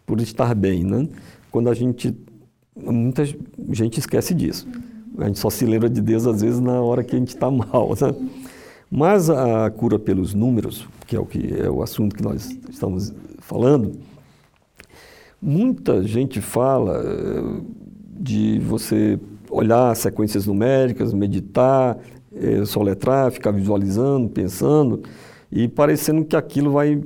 por 0.05 0.21
estar 0.21 0.53
bem, 0.53 0.83
né? 0.83 1.09
Quando 1.49 1.67
a 1.67 1.73
gente, 1.73 2.15
muita 2.75 3.25
gente 3.71 3.99
esquece 3.99 4.35
disso. 4.35 4.67
A 5.17 5.25
gente 5.25 5.39
só 5.39 5.49
se 5.49 5.65
lembra 5.65 5.89
de 5.89 5.99
Deus, 5.99 6.27
às 6.27 6.43
vezes, 6.43 6.59
na 6.59 6.79
hora 6.79 7.03
que 7.03 7.15
a 7.15 7.19
gente 7.19 7.29
está 7.29 7.49
mal, 7.49 7.89
né? 7.99 8.29
Mas 8.89 9.31
a 9.31 9.67
cura 9.71 9.97
pelos 9.97 10.35
números, 10.35 10.87
que 11.07 11.15
é 11.15 11.19
o 11.19 11.25
que 11.25 11.59
é 11.59 11.67
o 11.67 11.81
assunto 11.81 12.15
que 12.15 12.21
nós 12.21 12.55
estamos 12.69 13.11
falando, 13.39 13.93
muita 15.41 16.03
gente 16.03 16.41
fala 16.41 17.03
eh, 17.05 17.61
de 18.19 18.59
você 18.59 19.19
olhar 19.49 19.95
sequências 19.95 20.45
numéricas, 20.45 21.13
meditar, 21.13 21.97
é, 22.35 22.65
soletrar, 22.65 23.31
ficar 23.31 23.51
visualizando, 23.51 24.29
pensando 24.29 25.01
e 25.51 25.67
parecendo 25.67 26.25
que 26.25 26.35
aquilo 26.35 26.71
vai 26.71 27.01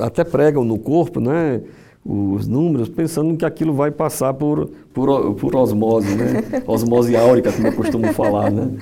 até 0.00 0.24
pregam 0.24 0.64
no 0.64 0.78
corpo, 0.78 1.20
né? 1.20 1.62
Os 2.04 2.46
números, 2.46 2.88
pensando 2.88 3.36
que 3.36 3.44
aquilo 3.44 3.72
vai 3.72 3.90
passar 3.90 4.32
por, 4.32 4.70
por, 4.94 5.34
por 5.34 5.56
osmose, 5.56 6.14
né? 6.14 6.62
Osmose 6.66 7.16
áurica, 7.16 7.52
como 7.52 7.66
eu 7.66 7.72
costumo 7.72 8.12
falar, 8.12 8.50
né? 8.50 8.76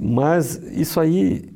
Mas 0.00 0.60
isso 0.72 0.98
aí 0.98 1.53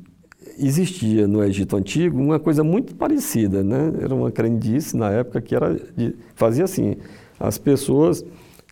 existia 0.59 1.27
no 1.27 1.43
Egito 1.43 1.75
Antigo 1.75 2.19
uma 2.19 2.39
coisa 2.39 2.63
muito 2.63 2.95
parecida, 2.95 3.63
né? 3.63 3.93
Era 4.01 4.13
uma 4.13 4.31
crendice 4.31 4.95
na 4.95 5.09
época 5.11 5.41
que 5.41 5.55
era 5.55 5.75
de, 5.95 6.15
fazia 6.35 6.63
assim, 6.63 6.97
as 7.39 7.57
pessoas 7.57 8.23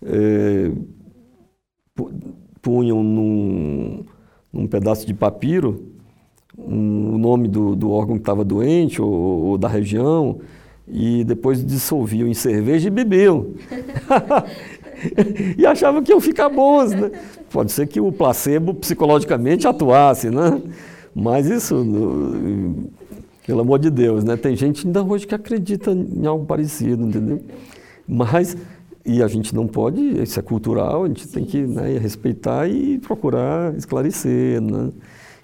é, 0.03 0.71
punham 2.61 3.03
num, 3.03 4.03
num 4.51 4.67
pedaço 4.67 5.05
de 5.05 5.13
papiro 5.13 5.97
um, 6.57 7.15
o 7.15 7.17
nome 7.17 7.47
do, 7.47 7.75
do 7.75 7.91
órgão 7.91 8.15
que 8.15 8.21
estava 8.21 8.43
doente 8.43 9.01
ou, 9.01 9.11
ou, 9.11 9.57
da 9.57 9.67
região 9.67 10.39
e 10.87 11.23
depois 11.23 11.63
dissolviam 11.63 12.27
em 12.27 12.33
cerveja 12.33 12.87
e 12.87 12.91
bebiam. 12.91 13.47
e 15.57 15.65
achavam 15.65 16.01
que 16.01 16.11
iam 16.11 16.19
ficar 16.19 16.49
bons, 16.49 16.91
né? 16.91 17.11
Pode 17.51 17.71
ser 17.71 17.87
que 17.87 17.99
o 17.99 18.11
placebo 18.11 18.73
psicologicamente 18.73 19.67
atuasse, 19.67 20.29
né? 20.29 20.61
Mas 21.19 21.47
isso, 21.47 21.75
pelo 23.43 23.61
amor 23.61 23.79
de 23.79 23.89
Deus, 23.89 24.23
né? 24.23 24.37
Tem 24.37 24.55
gente 24.55 24.85
ainda 24.85 25.01
hoje 25.01 25.25
que 25.25 25.33
acredita 25.33 25.91
em 25.91 26.27
algo 26.27 26.45
parecido, 26.45 27.07
entendeu? 27.07 27.41
Mas 28.07 28.55
e 29.03 29.23
a 29.23 29.27
gente 29.27 29.55
não 29.55 29.65
pode, 29.65 29.99
isso 30.21 30.39
é 30.39 30.43
cultural, 30.43 31.05
a 31.05 31.07
gente 31.07 31.27
tem 31.29 31.43
que 31.43 31.61
né, 31.61 31.97
respeitar 31.97 32.67
e 32.67 32.99
procurar 32.99 33.73
esclarecer. 33.75 34.61
Né? 34.61 34.91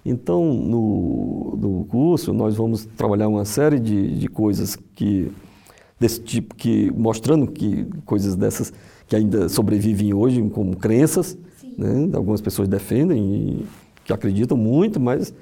Então, 0.06 0.54
no, 0.54 1.58
no, 1.60 1.86
curso, 1.86 2.34
nós 2.34 2.56
vamos 2.56 2.86
trabalhar 2.86 3.28
uma 3.28 3.46
série 3.46 3.80
de, 3.80 4.16
de 4.16 4.28
coisas 4.28 4.76
que, 4.94 5.32
desse 6.00 6.22
tipo, 6.22 6.54
que, 6.54 6.92
mostrando 6.92 7.48
que 7.48 7.88
coisas 8.06 8.36
dessas 8.36 8.72
que 9.08 9.16
ainda 9.16 9.50
sobrevivem 9.50 10.14
hoje 10.14 10.40
como 10.50 10.76
crenças. 10.76 11.36
Né? 11.76 12.12
Algumas 12.14 12.42
pessoas 12.42 12.68
defendem 12.68 13.24
e 13.24 13.66
que 14.06 14.14
acreditam 14.14 14.56
muito, 14.56 15.00
mas 15.00 15.34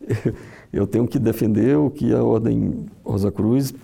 eu 0.72 0.86
tenho 0.86 1.06
que 1.06 1.18
defender 1.18 1.76
o 1.76 1.90
que 1.90 2.12
a 2.12 2.22
Ordem 2.22 2.86
Rosa 3.04 3.30
Cruz 3.30 3.74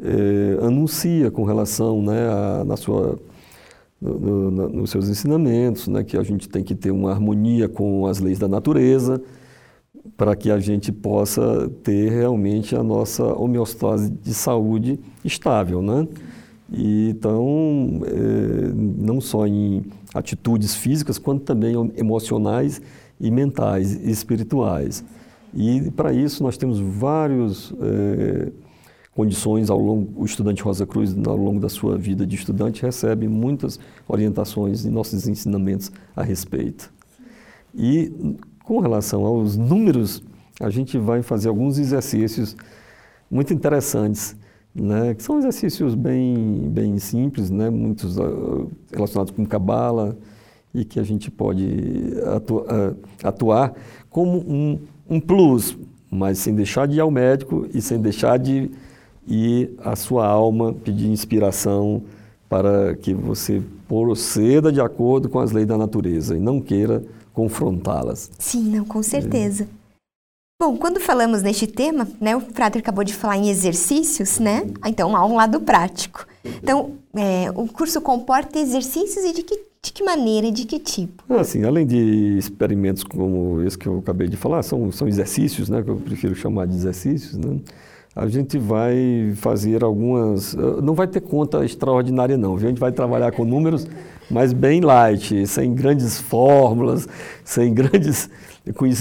eh, 0.00 0.58
anuncia 0.62 1.30
com 1.30 1.44
relação 1.44 2.02
né, 2.02 2.28
a, 2.28 2.64
na 2.64 2.76
sua 2.76 3.18
no, 4.00 4.50
no, 4.50 4.68
nos 4.68 4.90
seus 4.90 5.08
ensinamentos, 5.08 5.86
né, 5.88 6.02
que 6.02 6.16
a 6.16 6.22
gente 6.22 6.48
tem 6.48 6.64
que 6.64 6.74
ter 6.74 6.90
uma 6.90 7.10
harmonia 7.10 7.68
com 7.68 8.06
as 8.06 8.18
leis 8.18 8.38
da 8.38 8.48
natureza, 8.48 9.20
para 10.16 10.34
que 10.34 10.50
a 10.50 10.58
gente 10.58 10.90
possa 10.90 11.70
ter 11.82 12.10
realmente 12.10 12.74
a 12.74 12.82
nossa 12.82 13.24
homeostase 13.24 14.10
de 14.10 14.32
saúde 14.32 14.98
estável. 15.24 15.82
Né? 15.82 16.08
E, 16.72 17.10
então, 17.10 18.00
é, 18.06 18.72
não 18.74 19.20
só 19.20 19.46
em 19.46 19.84
atitudes 20.14 20.74
físicas, 20.74 21.18
quanto 21.18 21.44
também 21.44 21.74
emocionais 21.96 22.80
e 23.20 23.30
mentais 23.30 23.92
e 23.94 24.10
espirituais. 24.10 25.04
E 25.52 25.90
para 25.90 26.12
isso 26.12 26.42
nós 26.42 26.56
temos 26.56 26.78
vários. 26.78 27.72
É, 27.80 28.52
condições 29.12 29.68
ao 29.68 29.78
longo, 29.78 30.22
o 30.22 30.24
estudante 30.24 30.62
Rosa 30.62 30.86
Cruz, 30.86 31.14
ao 31.26 31.36
longo 31.36 31.60
da 31.60 31.68
sua 31.68 31.98
vida 31.98 32.26
de 32.26 32.36
estudante, 32.36 32.80
recebe 32.80 33.28
muitas 33.28 33.78
orientações 34.08 34.84
e 34.84 34.88
nossos 34.88 35.28
ensinamentos 35.28 35.92
a 36.16 36.22
respeito. 36.22 36.90
E 37.74 38.36
com 38.64 38.78
relação 38.78 39.26
aos 39.26 39.56
números, 39.56 40.22
a 40.60 40.70
gente 40.70 40.96
vai 40.96 41.22
fazer 41.22 41.48
alguns 41.48 41.78
exercícios 41.78 42.56
muito 43.30 43.52
interessantes, 43.52 44.36
né, 44.74 45.14
que 45.14 45.22
são 45.22 45.38
exercícios 45.38 45.94
bem, 45.94 46.70
bem 46.70 46.98
simples, 46.98 47.50
né, 47.50 47.68
muitos 47.68 48.16
uh, 48.16 48.70
relacionados 48.92 49.32
com 49.32 49.44
cabala 49.44 50.16
e 50.72 50.84
que 50.84 51.00
a 51.00 51.02
gente 51.02 51.30
pode 51.30 51.66
atu 52.34 52.58
uh, 52.58 52.96
atuar 53.22 53.74
como 54.08 54.38
um, 54.38 54.78
um 55.10 55.20
plus, 55.20 55.76
mas 56.08 56.38
sem 56.38 56.54
deixar 56.54 56.86
de 56.86 56.96
ir 56.96 57.00
ao 57.00 57.10
médico 57.10 57.66
e 57.74 57.82
sem 57.82 58.00
deixar 58.00 58.38
de 58.38 58.70
e 59.28 59.70
a 59.84 59.94
sua 59.94 60.26
alma 60.26 60.72
pedir 60.72 61.08
inspiração 61.08 62.02
para 62.48 62.96
que 62.96 63.12
você 63.12 63.62
proceda 63.86 64.72
de 64.72 64.80
acordo 64.80 65.28
com 65.28 65.38
as 65.38 65.52
leis 65.52 65.66
da 65.66 65.76
natureza 65.76 66.36
e 66.36 66.40
não 66.40 66.60
queira 66.60 67.04
confrontá-las. 67.32 68.30
Sim, 68.38 68.70
não, 68.70 68.84
com 68.84 69.02
certeza. 69.02 69.64
É. 69.64 69.80
Bom, 70.60 70.76
quando 70.76 71.00
falamos 71.00 71.42
neste 71.42 71.66
tema, 71.66 72.06
né, 72.20 72.36
o 72.36 72.40
Frater 72.40 72.82
acabou 72.82 73.02
de 73.02 73.14
falar 73.14 73.38
em 73.38 73.48
exercícios, 73.48 74.38
né? 74.38 74.66
Então 74.84 75.16
há 75.16 75.24
um 75.24 75.36
lado 75.36 75.60
prático. 75.60 76.26
Então, 76.44 76.96
é, 77.14 77.50
o 77.54 77.66
curso 77.66 78.00
comporta 78.00 78.58
exercícios 78.58 79.24
e 79.24 79.32
de 79.32 79.42
que, 79.42 79.58
de 79.82 79.92
que 79.92 80.04
maneira 80.04 80.46
e 80.46 80.52
de 80.52 80.64
que 80.66 80.78
tipo? 80.78 81.32
Assim, 81.34 81.64
além 81.64 81.86
de 81.86 82.36
experimentos 82.38 83.02
como 83.02 83.62
esse 83.62 83.78
que 83.78 83.86
eu 83.86 83.98
acabei 83.98 84.28
de 84.28 84.36
falar, 84.36 84.62
são, 84.62 84.92
são 84.92 85.08
exercícios, 85.08 85.68
né, 85.68 85.82
que 85.82 85.88
eu 85.88 85.96
prefiro 85.96 86.34
chamar 86.34 86.66
de 86.66 86.74
exercícios, 86.74 87.36
né? 87.36 87.60
a 88.14 88.26
gente 88.26 88.58
vai 88.58 89.32
fazer 89.36 89.84
algumas. 89.84 90.54
Eh, 90.54 90.82
não 90.82 90.94
vai 90.94 91.06
ter 91.06 91.20
conta 91.20 91.64
extraordinária, 91.64 92.36
não. 92.36 92.56
A 92.56 92.58
gente 92.58 92.78
vai 92.78 92.90
trabalhar 92.90 93.30
com 93.32 93.44
números, 93.44 93.86
mas 94.30 94.52
bem 94.52 94.80
light, 94.80 95.46
sem 95.46 95.74
grandes 95.74 96.20
fórmulas, 96.20 97.08
sem 97.44 97.72
grandes. 97.74 98.28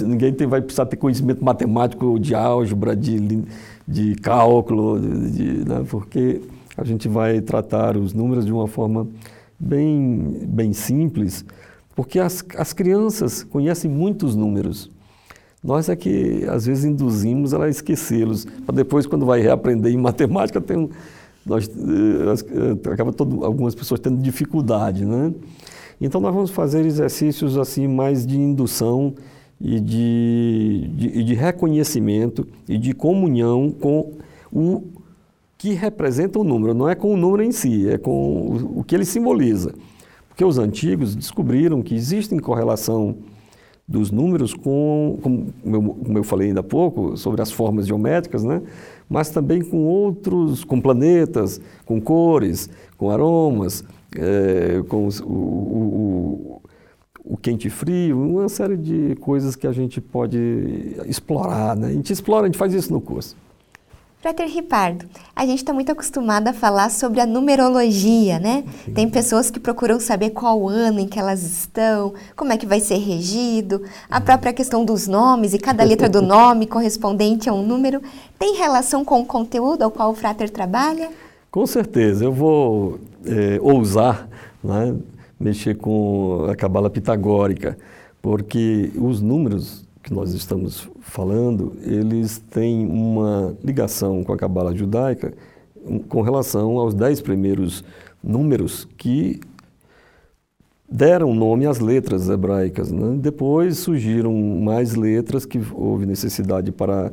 Ninguém 0.06 0.34
tem, 0.34 0.48
vai 0.48 0.62
precisar 0.62 0.86
ter 0.86 0.96
conhecimento 0.98 1.44
matemático 1.44 2.20
de 2.20 2.34
álgebra, 2.34 2.96
de, 2.96 3.44
de 3.88 4.16
cálculo, 4.16 5.00
de, 5.00 5.68
né? 5.68 5.84
porque 5.90 6.42
a 6.78 6.84
gente 6.84 7.08
vai 7.08 7.42
tratar 7.42 7.98
os 7.98 8.14
números 8.14 8.46
de 8.46 8.54
uma 8.54 8.68
forma 8.68 9.08
bem, 9.60 10.46
bem 10.48 10.74
simples, 10.74 11.44
porque 11.96 12.20
as, 12.20 12.44
as 12.56 12.72
crianças 12.74 13.44
conhecem 13.44 13.90
muitos 13.92 14.36
números. 14.36 14.90
Nós 15.64 15.90
é 15.90 15.96
que, 15.96 16.46
às 16.50 16.66
vezes, 16.66 16.86
induzimos 16.86 17.52
ela 17.52 17.66
a 17.66 17.70
esquecê-los, 17.70 18.46
para 18.66 18.76
depois, 18.76 19.06
quando 19.06 19.26
vai 19.26 19.42
reaprender 19.42 19.92
em 19.92 19.98
matemática, 20.00 20.62
tem 20.62 20.78
um, 20.78 20.90
nós, 21.46 21.68
eh, 21.68 22.78
eh, 22.86 22.90
acaba 22.92 23.12
todo, 23.12 23.44
algumas 23.44 23.76
pessoas 23.76 24.00
tendo 24.00 24.22
dificuldade, 24.22 25.06
né? 25.06 25.34
Então, 26.00 26.22
nós 26.22 26.34
vamos 26.34 26.52
fazer 26.52 26.86
exercícios 26.86 27.58
assim 27.58 27.88
mais 27.88 28.26
de 28.26 28.38
indução 28.38 29.16
e 29.60 29.80
de, 29.80 30.90
de, 30.96 31.24
de 31.24 31.34
reconhecimento 31.34 32.48
e 32.68 32.78
de 32.78 32.94
comunhão 32.94 33.72
com 33.72 34.14
o 34.52 34.84
que 35.60 35.74
representa 35.74 36.40
o 36.40 36.44
número. 36.44 36.74
Não 36.74 36.90
é 36.90 36.96
com 36.96 37.14
o 37.14 37.18
número 37.18 37.44
em 37.44 37.52
si, 37.52 37.88
é 37.88 37.98
com 37.98 38.12
o, 38.12 38.80
o 38.80 38.84
que 38.84 38.96
ele 38.96 39.06
simboliza. 39.06 39.76
Porque 40.30 40.44
os 40.44 40.58
antigos 40.58 41.16
descobriram 41.16 41.84
que 41.84 41.94
existem 41.94 42.40
correlação 42.40 43.18
dos 43.86 44.10
números 44.10 44.54
com, 44.54 45.20
como 45.22 45.54
eu, 45.66 45.82
como 45.82 46.18
eu 46.18 46.24
falei 46.24 46.48
ainda 46.48 46.62
há 46.62 46.64
pouco, 46.64 47.18
sobre 47.18 47.42
as 47.42 47.52
formas 47.52 47.86
geométricas, 47.86 48.44
né? 48.44 48.62
mas 49.10 49.32
também 49.32 49.62
com 49.62 49.84
outros, 49.84 50.64
com 50.64 50.80
planetas, 50.80 51.60
com 51.86 52.00
cores, 52.00 52.70
com 52.96 53.10
aromas, 53.10 53.84
é, 54.16 54.82
com 54.88 55.08
os, 55.08 55.20
o, 55.20 55.26
o, 55.26 56.62
o, 57.26 57.36
quente 57.36 57.68
e 57.68 57.72
frio, 57.72 58.18
uma 58.22 58.48
série 58.48 58.78
de 58.78 59.16
coisas 59.16 59.56
que 59.58 59.68
a 59.68 59.72
gente 59.74 60.00
pode 60.00 60.38
explorar. 61.06 61.76
Né? 61.76 61.88
A 61.88 61.92
gente 61.92 62.14
explora, 62.14 62.44
a 62.44 62.46
gente 62.46 62.58
faz 62.58 62.74
isso 62.74 62.94
no 62.94 63.02
curso. 63.02 63.36
Frater 64.22 64.50
Ripardo, 64.50 65.06
a 65.34 65.46
gente 65.46 65.60
está 65.60 65.72
muito 65.72 65.94
acostumado 65.94 66.50
a 66.50 66.54
falar 66.54 66.92
sobre 66.92 67.22
a 67.22 67.26
numerologia, 67.26 68.38
né? 68.38 68.66
Sim. 68.84 68.92
Tem 68.92 69.10
pessoas 69.10 69.50
que 69.50 69.62
procuram 69.62 69.98
saber 69.98 70.32
qual 70.32 70.68
ano 70.68 71.00
em 71.00 71.08
que 71.08 71.18
elas 71.18 71.42
estão, 71.42 72.14
como 72.36 72.52
é 72.52 72.58
que 72.58 72.66
vai 72.66 72.82
ser 72.82 72.98
regido, 72.98 73.82
a 74.10 74.18
uhum. 74.18 74.26
própria 74.26 74.52
questão 74.52 74.84
dos 74.84 75.08
nomes 75.08 75.54
e 75.54 75.58
cada 75.58 75.86
letra 75.86 76.10
do 76.10 76.20
nome 76.22 76.68
correspondente 76.68 77.48
a 77.48 77.54
um 77.54 77.66
número. 77.66 78.02
Tem 78.38 78.58
relação 78.58 79.06
com 79.06 79.22
o 79.22 79.26
conteúdo 79.26 79.84
ao 79.84 79.92
qual 79.92 80.12
o 80.12 80.16
Frater 80.16 80.50
trabalha? 80.50 81.10
Com 81.50 81.66
certeza. 81.66 82.26
Eu 82.26 82.34
vou 82.34 83.00
é, 83.26 83.58
ousar 83.62 84.28
né, 84.62 84.98
mexer 85.40 85.76
com 85.78 86.46
a 86.52 86.58
cabala 86.58 86.90
pitagórica, 86.90 87.78
porque 88.22 88.92
os 88.98 89.22
números 89.22 89.88
que 90.04 90.14
nós 90.14 90.34
estamos 90.34 90.90
falando, 91.10 91.74
eles 91.82 92.38
têm 92.50 92.86
uma 92.88 93.56
ligação 93.64 94.24
com 94.24 94.32
a 94.32 94.38
cabala 94.38 94.76
judaica 94.76 95.34
com 96.08 96.22
relação 96.22 96.78
aos 96.78 96.94
dez 96.94 97.22
primeiros 97.22 97.84
números 98.24 98.88
que 98.98 99.40
deram 100.90 101.34
nome 101.34 101.66
às 101.66 101.80
letras 101.80 102.30
hebraicas. 102.30 102.92
Né? 102.92 103.18
Depois 103.20 103.78
surgiram 103.78 104.34
mais 104.34 104.96
letras 104.96 105.46
que 105.46 105.62
houve 105.74 106.06
necessidade 106.06 106.72
para 106.72 107.12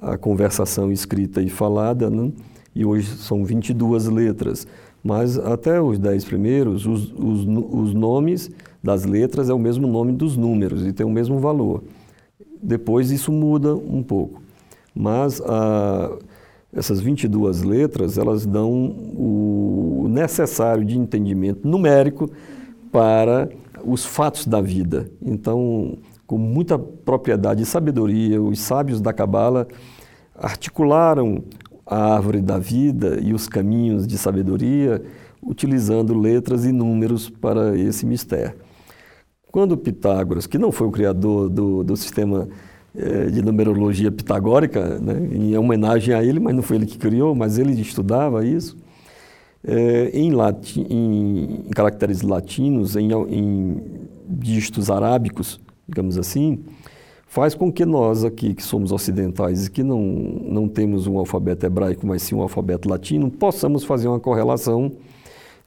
a 0.00 0.16
conversação 0.16 0.92
escrita 0.92 1.42
e 1.42 1.48
falada, 1.48 2.08
né? 2.08 2.30
e 2.74 2.84
hoje 2.84 3.16
são 3.16 3.44
22 3.44 4.06
letras. 4.06 4.66
Mas 5.02 5.38
até 5.38 5.80
os 5.80 5.98
dez 5.98 6.24
primeiros, 6.24 6.86
os, 6.86 7.12
os, 7.12 7.46
os 7.46 7.94
nomes 7.94 8.50
das 8.82 9.04
letras 9.04 9.48
é 9.48 9.54
o 9.54 9.58
mesmo 9.58 9.86
nome 9.86 10.12
dos 10.12 10.36
números 10.36 10.84
e 10.86 10.92
tem 10.92 11.06
o 11.06 11.10
mesmo 11.10 11.38
valor. 11.38 11.82
Depois 12.62 13.10
isso 13.10 13.30
muda 13.32 13.74
um 13.74 14.02
pouco. 14.02 14.42
Mas 14.94 15.40
a, 15.42 16.16
essas 16.72 17.00
22 17.00 17.62
letras, 17.62 18.18
elas 18.18 18.44
dão 18.44 18.72
o 18.72 20.06
necessário 20.08 20.84
de 20.84 20.98
entendimento 20.98 21.66
numérico 21.66 22.30
para 22.90 23.48
os 23.84 24.04
fatos 24.04 24.46
da 24.46 24.60
vida. 24.60 25.10
Então, 25.22 25.98
com 26.26 26.38
muita 26.38 26.78
propriedade 26.78 27.62
e 27.62 27.66
sabedoria, 27.66 28.42
os 28.42 28.58
sábios 28.58 29.00
da 29.00 29.12
Cabala 29.12 29.66
articularam 30.34 31.44
a 31.86 32.14
árvore 32.14 32.40
da 32.40 32.58
vida 32.58 33.18
e 33.22 33.32
os 33.32 33.48
caminhos 33.48 34.06
de 34.06 34.18
sabedoria, 34.18 35.02
utilizando 35.42 36.18
letras 36.18 36.64
e 36.64 36.72
números 36.72 37.30
para 37.30 37.78
esse 37.78 38.04
mistério. 38.04 38.65
Quando 39.56 39.74
Pitágoras, 39.74 40.46
que 40.46 40.58
não 40.58 40.70
foi 40.70 40.86
o 40.86 40.90
criador 40.90 41.48
do, 41.48 41.82
do 41.82 41.96
sistema 41.96 42.46
eh, 42.94 43.30
de 43.30 43.40
numerologia 43.40 44.12
pitagórica, 44.12 44.98
né, 44.98 45.14
em 45.32 45.56
homenagem 45.56 46.12
a 46.12 46.22
ele, 46.22 46.38
mas 46.38 46.54
não 46.54 46.62
foi 46.62 46.76
ele 46.76 46.84
que 46.84 46.98
criou, 46.98 47.34
mas 47.34 47.56
ele 47.56 47.72
estudava 47.80 48.44
isso, 48.44 48.76
eh, 49.66 50.10
em, 50.12 50.30
latim, 50.30 50.86
em, 50.90 51.62
em, 51.68 51.70
caracteres 51.70 52.20
latinos, 52.20 52.96
em, 52.96 53.08
em 53.30 53.80
dígitos 54.28 54.90
arábicos, 54.90 55.58
digamos 55.88 56.18
assim, 56.18 56.62
faz 57.26 57.54
com 57.54 57.72
que 57.72 57.86
nós 57.86 58.24
aqui, 58.24 58.52
que 58.52 58.62
somos 58.62 58.92
ocidentais 58.92 59.68
e 59.68 59.70
que 59.70 59.82
não, 59.82 60.02
não 60.02 60.68
temos 60.68 61.06
um 61.06 61.16
alfabeto 61.16 61.64
hebraico, 61.64 62.06
mas 62.06 62.20
sim 62.20 62.34
um 62.34 62.42
alfabeto 62.42 62.90
latino, 62.90 63.30
possamos 63.30 63.84
fazer 63.84 64.06
uma 64.06 64.20
correlação 64.20 64.92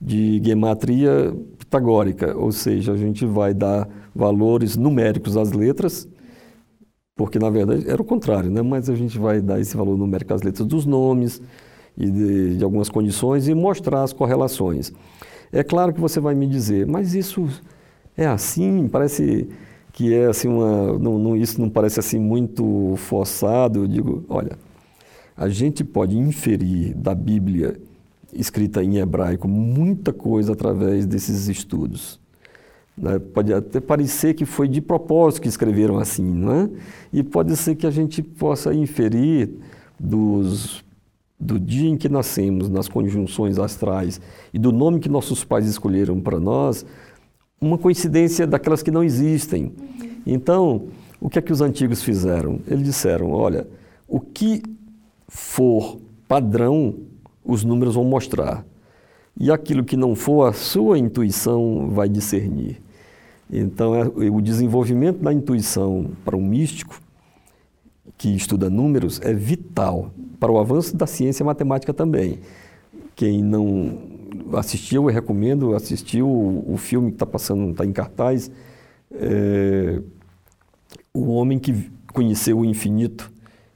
de 0.01 0.41
gematria 0.43 1.35
pitagórica, 1.57 2.37
ou 2.37 2.51
seja, 2.51 2.93
a 2.93 2.97
gente 2.97 3.25
vai 3.25 3.53
dar 3.53 3.87
valores 4.15 4.77
numéricos 4.77 5.35
às 5.35 5.51
letras, 5.51 6.07
porque 7.15 7.37
na 7.37 7.49
verdade 7.49 7.89
era 7.89 8.01
o 8.01 8.05
contrário, 8.05 8.49
né? 8.49 8.61
mas 8.61 8.89
a 8.89 8.95
gente 8.95 9.19
vai 9.19 9.41
dar 9.41 9.59
esse 9.59 9.75
valor 9.75 9.97
numérico 9.97 10.33
às 10.33 10.41
letras 10.41 10.65
dos 10.65 10.85
nomes 10.85 11.41
e 11.97 12.09
de, 12.09 12.57
de 12.57 12.63
algumas 12.63 12.89
condições 12.89 13.47
e 13.47 13.53
mostrar 13.53 14.03
as 14.03 14.13
correlações. 14.13 14.93
É 15.51 15.63
claro 15.63 15.93
que 15.93 15.99
você 15.99 16.19
vai 16.19 16.33
me 16.33 16.47
dizer, 16.47 16.87
mas 16.87 17.13
isso 17.13 17.47
é 18.15 18.25
assim, 18.25 18.87
parece 18.87 19.49
que 19.91 20.13
é 20.13 20.27
assim 20.27 20.47
uma, 20.47 20.97
não, 20.97 21.17
não, 21.19 21.35
isso 21.35 21.59
não 21.59 21.69
parece 21.69 21.99
assim 21.99 22.19
muito 22.19 22.93
forçado. 22.97 23.79
Eu 23.79 23.87
digo, 23.87 24.23
olha, 24.29 24.57
a 25.35 25.49
gente 25.49 25.83
pode 25.83 26.17
inferir 26.17 26.93
da 26.95 27.13
Bíblia 27.15 27.79
escrita 28.33 28.83
em 28.83 28.97
hebraico 28.97 29.47
muita 29.47 30.13
coisa 30.13 30.53
através 30.53 31.05
desses 31.05 31.47
estudos. 31.47 32.19
Né? 32.97 33.17
Pode 33.17 33.53
até 33.53 33.79
parecer 33.79 34.33
que 34.33 34.45
foi 34.45 34.67
de 34.67 34.81
propósito 34.81 35.41
que 35.43 35.47
escreveram 35.47 35.97
assim, 35.97 36.23
não 36.23 36.53
é? 36.53 36.69
E 37.13 37.23
pode 37.23 37.55
ser 37.55 37.75
que 37.75 37.87
a 37.87 37.91
gente 37.91 38.21
possa 38.21 38.73
inferir 38.73 39.49
dos, 39.99 40.83
do 41.39 41.59
dia 41.59 41.89
em 41.89 41.97
que 41.97 42.09
nascemos, 42.09 42.69
nas 42.69 42.89
conjunções 42.89 43.57
astrais, 43.57 44.19
e 44.53 44.59
do 44.59 44.71
nome 44.71 44.99
que 44.99 45.07
nossos 45.07 45.43
pais 45.43 45.65
escolheram 45.65 46.19
para 46.19 46.39
nós, 46.39 46.85
uma 47.61 47.77
coincidência 47.77 48.45
daquelas 48.45 48.83
que 48.83 48.91
não 48.91 49.03
existem. 49.03 49.65
Uhum. 49.65 50.09
Então, 50.25 50.87
o 51.19 51.29
que 51.29 51.39
é 51.39 51.41
que 51.41 51.51
os 51.51 51.61
antigos 51.61 52.03
fizeram? 52.03 52.59
Eles 52.67 52.83
disseram: 52.83 53.31
olha, 53.31 53.67
o 54.07 54.19
que 54.19 54.61
for 55.27 55.99
padrão 56.27 56.95
os 57.49 57.63
números 57.63 57.95
vão 57.95 58.03
mostrar. 58.03 58.65
E 59.39 59.51
aquilo 59.51 59.83
que 59.83 59.97
não 59.97 60.15
for, 60.15 60.47
a 60.47 60.53
sua 60.53 60.97
intuição 60.97 61.89
vai 61.89 62.07
discernir. 62.09 62.81
Então, 63.51 63.95
é, 63.95 64.03
o 64.29 64.41
desenvolvimento 64.41 65.19
da 65.19 65.33
intuição 65.33 66.11
para 66.23 66.37
um 66.37 66.41
místico 66.41 67.01
que 68.17 68.35
estuda 68.35 68.69
números 68.69 69.19
é 69.21 69.33
vital 69.33 70.11
para 70.39 70.51
o 70.51 70.59
avanço 70.59 70.95
da 70.95 71.07
ciência 71.07 71.43
matemática 71.43 71.93
também. 71.93 72.39
Quem 73.15 73.41
não 73.41 73.97
assistiu, 74.53 75.09
eu 75.09 75.13
recomendo 75.13 75.73
assistir 75.73 76.21
o, 76.21 76.63
o 76.67 76.77
filme 76.77 77.09
que 77.09 77.15
está 77.15 77.25
passando, 77.25 77.71
está 77.71 77.85
em 77.85 77.91
cartaz, 77.91 78.51
é, 79.11 80.01
O 81.13 81.29
Homem 81.29 81.57
que 81.57 81.89
Conheceu 82.13 82.59
o 82.59 82.65
Infinito, 82.65 83.31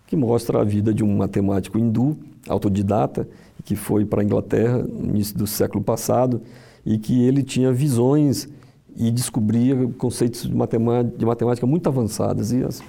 que 0.07 0.15
mostra 0.15 0.59
a 0.59 0.63
vida 0.63 0.93
de 0.93 1.03
um 1.03 1.17
matemático 1.17 1.77
hindu, 1.77 2.17
autodidata, 2.47 3.27
que 3.63 3.75
foi 3.75 4.05
para 4.05 4.21
a 4.21 4.23
Inglaterra 4.23 4.79
no 4.79 5.09
início 5.09 5.37
do 5.37 5.47
século 5.47 5.83
passado 5.83 6.41
e 6.85 6.97
que 6.97 7.23
ele 7.23 7.43
tinha 7.43 7.71
visões 7.71 8.47
e 8.95 9.09
descobria 9.09 9.87
conceitos 9.97 10.43
de 10.43 10.55
matemática, 10.55 11.17
de 11.17 11.25
matemática 11.25 11.65
muito 11.65 11.87
avançados 11.87 12.51
e 12.51 12.63
as, 12.63 12.83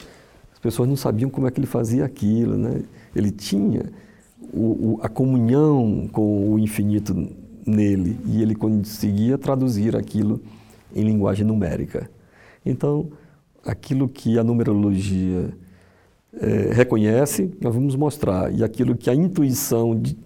as, 0.52 0.58
pessoas 0.60 0.88
não 0.88 0.96
sabiam 0.96 1.30
como 1.30 1.46
é 1.46 1.50
que 1.50 1.60
ele 1.60 1.66
fazia 1.66 2.04
aquilo, 2.04 2.56
né? 2.56 2.82
Ele 3.14 3.30
tinha 3.30 3.84
o, 4.52 4.96
o, 4.96 4.98
a 5.02 5.08
comunhão 5.08 6.08
com 6.12 6.52
o 6.52 6.58
infinito 6.58 7.14
nele 7.66 8.18
e 8.26 8.42
ele 8.42 8.54
conseguia 8.54 9.38
traduzir 9.38 9.96
aquilo 9.96 10.40
em 10.94 11.02
linguagem 11.02 11.46
numérica. 11.46 12.10
Então, 12.64 13.08
aquilo 13.64 14.08
que 14.08 14.38
a 14.38 14.44
numerologia 14.44 15.54
é, 16.40 16.72
reconhece, 16.72 17.50
nós 17.60 17.74
vamos 17.74 17.96
mostrar, 17.96 18.52
e 18.52 18.62
aquilo 18.62 18.96
que 18.96 19.08
a 19.08 19.14
intuição 19.14 19.98
de, 19.98 20.16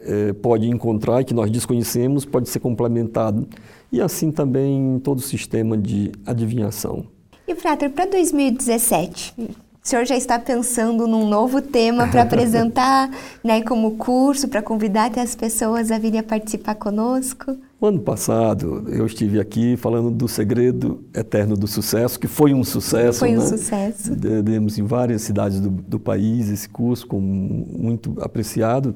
é, 0.00 0.32
pode 0.32 0.68
encontrar 0.68 1.24
que 1.24 1.34
nós 1.34 1.50
desconhecemos 1.50 2.24
pode 2.24 2.48
ser 2.48 2.60
complementado. 2.60 3.48
E 3.90 4.00
assim 4.00 4.30
também 4.30 5.00
todo 5.02 5.18
o 5.18 5.22
sistema 5.22 5.76
de 5.76 6.12
adivinhação. 6.26 7.06
E, 7.46 7.54
Frater, 7.54 7.90
para 7.90 8.04
2017, 8.04 9.34
o 9.38 9.88
senhor 9.88 10.04
já 10.04 10.14
está 10.14 10.38
pensando 10.38 11.06
num 11.06 11.26
novo 11.26 11.62
tema 11.62 12.06
para 12.06 12.20
apresentar 12.24 13.10
né, 13.42 13.62
como 13.62 13.92
curso, 13.92 14.46
para 14.46 14.60
convidar 14.60 15.06
até 15.06 15.22
as 15.22 15.34
pessoas 15.34 15.90
a 15.90 15.98
virem 15.98 16.20
a 16.20 16.22
participar 16.22 16.74
conosco? 16.74 17.56
O 17.80 17.86
ano 17.86 18.00
passado 18.00 18.84
eu 18.88 19.06
estive 19.06 19.40
aqui 19.40 19.78
falando 19.78 20.10
do 20.10 20.28
segredo 20.28 21.02
eterno 21.14 21.56
do 21.56 21.66
sucesso, 21.66 22.20
que 22.20 22.26
foi 22.26 22.52
um 22.52 22.62
sucesso. 22.62 23.20
Foi 23.20 23.30
um 23.30 23.40
né? 23.40 23.46
sucesso. 23.46 24.14
Demos 24.14 24.76
em 24.76 24.82
várias 24.82 25.22
cidades 25.22 25.58
do, 25.58 25.70
do 25.70 25.98
país 25.98 26.50
esse 26.50 26.68
curso, 26.68 27.06
com 27.06 27.18
muito 27.18 28.14
apreciado. 28.20 28.94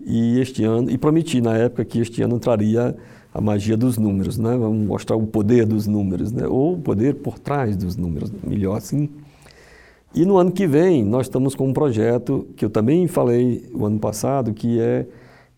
E 0.00 0.38
este 0.40 0.64
ano, 0.64 0.90
e 0.90 0.96
prometi 0.96 1.40
na 1.40 1.56
época 1.56 1.84
que 1.84 1.98
este 2.00 2.22
ano 2.22 2.38
traria 2.38 2.96
a 3.34 3.40
magia 3.40 3.76
dos 3.76 3.98
números, 3.98 4.38
né? 4.38 4.56
Vamos 4.56 4.86
mostrar 4.86 5.16
o 5.16 5.26
poder 5.26 5.66
dos 5.66 5.86
números, 5.86 6.32
né? 6.32 6.46
Ou 6.46 6.74
o 6.74 6.78
poder 6.78 7.16
por 7.16 7.38
trás 7.38 7.76
dos 7.76 7.96
números, 7.96 8.32
melhor 8.42 8.76
assim. 8.76 9.08
E 10.14 10.24
no 10.24 10.38
ano 10.38 10.50
que 10.50 10.66
vem 10.66 11.04
nós 11.04 11.26
estamos 11.26 11.54
com 11.54 11.68
um 11.68 11.72
projeto 11.72 12.48
que 12.56 12.64
eu 12.64 12.70
também 12.70 13.06
falei 13.06 13.68
o 13.74 13.84
ano 13.84 13.98
passado, 13.98 14.54
que 14.54 14.80
é 14.80 15.06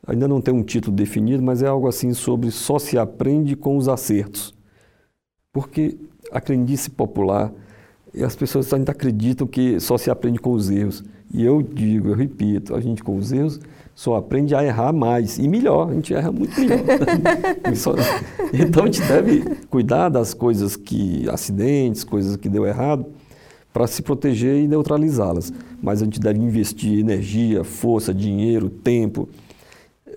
ainda 0.07 0.27
não 0.27 0.41
tem 0.41 0.53
um 0.53 0.63
título 0.63 0.97
definido, 0.97 1.43
mas 1.43 1.63
é 1.63 1.67
algo 1.67 1.87
assim 1.87 2.13
sobre 2.13 2.51
só 2.51 2.79
se 2.79 2.99
aprende 2.99 3.55
com 3.55 3.77
os 3.77 3.89
acertos. 3.89 4.55
Porque 5.53 5.97
a 6.33 6.41
crendice 6.41 6.91
popular, 6.91 7.53
as 8.23 8.35
pessoas 8.35 8.73
ainda 8.73 8.93
acreditam 8.93 9.47
que 9.47 9.79
só 9.79 9.97
se 9.97 10.11
aprende 10.11 10.39
com 10.39 10.53
os 10.53 10.71
erros. 10.71 11.05
E 11.33 11.45
eu 11.45 11.63
digo, 11.63 12.09
eu 12.09 12.15
repito, 12.15 12.75
a 12.75 12.81
gente 12.81 13.05
com 13.05 13.17
os 13.17 13.31
erros 13.31 13.61
só 14.01 14.17
aprende 14.17 14.55
a 14.55 14.65
errar 14.65 14.95
mais 14.95 15.37
e 15.37 15.47
melhor, 15.47 15.91
a 15.91 15.93
gente 15.93 16.15
erra 16.15 16.33
muito 16.33 16.59
melhor. 16.59 16.79
então 18.51 18.85
a 18.85 18.87
gente 18.87 19.03
deve 19.03 19.43
cuidar 19.67 20.09
das 20.09 20.33
coisas 20.33 20.75
que, 20.75 21.29
acidentes, 21.29 22.03
coisas 22.03 22.35
que 22.37 22.49
deu 22.49 22.65
errado, 22.65 23.05
para 23.75 23.87
se 23.87 24.01
proteger 24.01 24.57
e 24.57 24.67
neutralizá-las. 24.67 25.53
Mas 25.83 26.01
a 26.01 26.07
gente 26.07 26.19
deve 26.19 26.39
investir 26.39 26.99
energia, 26.99 27.63
força, 27.63 28.15
dinheiro, 28.15 28.71
tempo 28.71 29.29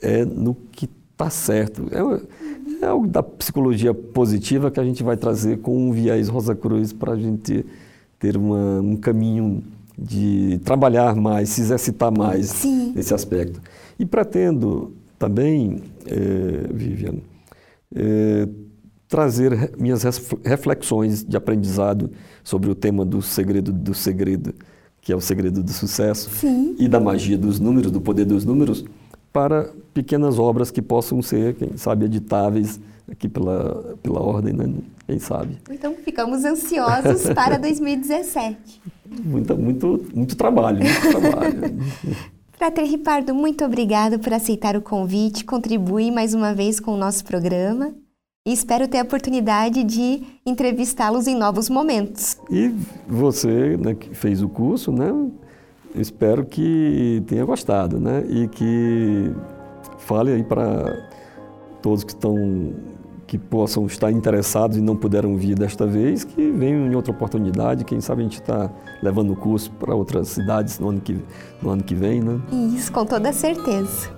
é 0.01 0.23
no 0.23 0.55
que 0.71 0.89
está 1.11 1.29
certo. 1.29 1.89
É, 1.91 2.85
é 2.85 2.87
algo 2.87 3.05
da 3.05 3.21
psicologia 3.21 3.93
positiva 3.93 4.71
que 4.71 4.79
a 4.79 4.85
gente 4.85 5.03
vai 5.03 5.17
trazer 5.17 5.57
com 5.57 5.89
um 5.89 5.91
viés 5.91 6.29
Rosa 6.29 6.55
Cruz 6.55 6.93
para 6.93 7.11
a 7.11 7.17
gente 7.17 7.65
ter 8.17 8.37
uma, 8.37 8.79
um 8.79 8.95
caminho 8.95 9.61
de 9.97 10.59
trabalhar 10.63 11.15
mais, 11.15 11.49
se 11.49 11.61
exercitar 11.61 12.11
mais 12.11 12.47
Sim. 12.47 12.93
nesse 12.95 13.13
aspecto. 13.13 13.61
E 13.99 14.05
pretendo 14.05 14.93
também, 15.17 15.81
é, 16.05 16.73
Vivian, 16.73 17.15
é, 17.95 18.47
trazer 19.07 19.71
minhas 19.77 20.03
reflexões 20.43 21.23
de 21.23 21.37
aprendizado 21.37 22.11
sobre 22.43 22.69
o 22.69 22.75
tema 22.75 23.05
do 23.05 23.21
segredo 23.21 23.71
do 23.71 23.93
segredo, 23.93 24.53
que 24.99 25.13
é 25.13 25.15
o 25.15 25.21
segredo 25.21 25.61
do 25.61 25.71
sucesso, 25.71 26.29
Sim. 26.31 26.75
e 26.79 26.87
da 26.87 26.99
magia 26.99 27.37
dos 27.37 27.59
números, 27.59 27.91
do 27.91 28.01
poder 28.01 28.25
dos 28.25 28.43
números, 28.43 28.83
para 29.33 29.71
pequenas 29.93 30.37
obras 30.37 30.69
que 30.69 30.81
possam 30.81 31.21
ser, 31.21 31.55
quem 31.55 31.75
sabe, 31.75 32.05
editáveis 32.05 32.79
aqui 33.11 33.27
pela, 33.27 33.97
pela 34.01 34.21
ordem, 34.21 34.53
né? 34.53 34.71
quem 35.07 35.19
sabe. 35.19 35.57
Então, 35.69 35.95
ficamos 35.95 36.45
ansiosos 36.45 37.23
para 37.33 37.57
2017. 37.57 38.57
Muito, 39.25 39.57
muito, 39.57 40.05
muito 40.13 40.35
trabalho, 40.35 40.79
muito 40.79 41.19
trabalho. 41.19 41.79
Frater 42.53 42.85
Ripardo, 42.85 43.33
muito 43.33 43.65
obrigado 43.65 44.19
por 44.19 44.31
aceitar 44.31 44.77
o 44.77 44.81
convite, 44.81 45.43
contribuir 45.43 46.11
mais 46.11 46.33
uma 46.33 46.53
vez 46.53 46.79
com 46.79 46.93
o 46.93 46.97
nosso 46.97 47.25
programa 47.25 47.93
e 48.47 48.53
espero 48.53 48.87
ter 48.87 48.99
a 48.99 49.03
oportunidade 49.03 49.83
de 49.83 50.21
entrevistá-los 50.45 51.27
em 51.27 51.35
novos 51.35 51.69
momentos. 51.69 52.37
E 52.49 52.73
você, 53.07 53.75
né, 53.77 53.95
que 53.95 54.13
fez 54.13 54.41
o 54.41 54.47
curso, 54.47 54.91
né, 54.91 55.11
espero 55.95 56.45
que 56.45 57.23
tenha 57.27 57.45
gostado, 57.45 57.99
né, 57.99 58.23
e 58.27 58.47
que 58.47 59.31
fale 59.99 60.31
aí 60.31 60.43
para 60.43 61.09
todos 61.81 62.03
que 62.03 62.11
estão 62.11 62.73
que 63.25 63.37
possam 63.37 63.87
estar 63.87 64.11
interessados 64.11 64.77
e 64.77 64.81
não 64.81 64.95
puderam 64.95 65.35
vir 65.35 65.55
desta 65.55 65.87
vez, 65.87 66.23
que 66.23 66.51
venham 66.51 66.85
em 66.85 66.93
outra 66.93 67.11
oportunidade. 67.11 67.83
Quem 67.83 67.99
sabe 67.99 68.21
a 68.21 68.23
gente 68.25 68.39
está 68.39 68.69
levando 69.01 69.33
o 69.33 69.35
curso 69.35 69.71
para 69.71 69.95
outras 69.95 70.27
cidades 70.27 70.77
no 70.77 70.89
ano 70.89 71.01
que, 71.01 71.19
no 71.59 71.71
ano 71.71 71.83
que 71.83 71.95
vem, 71.95 72.21
né? 72.21 72.39
Isso, 72.75 72.91
com 72.91 73.03
toda 73.05 73.33
certeza. 73.33 74.11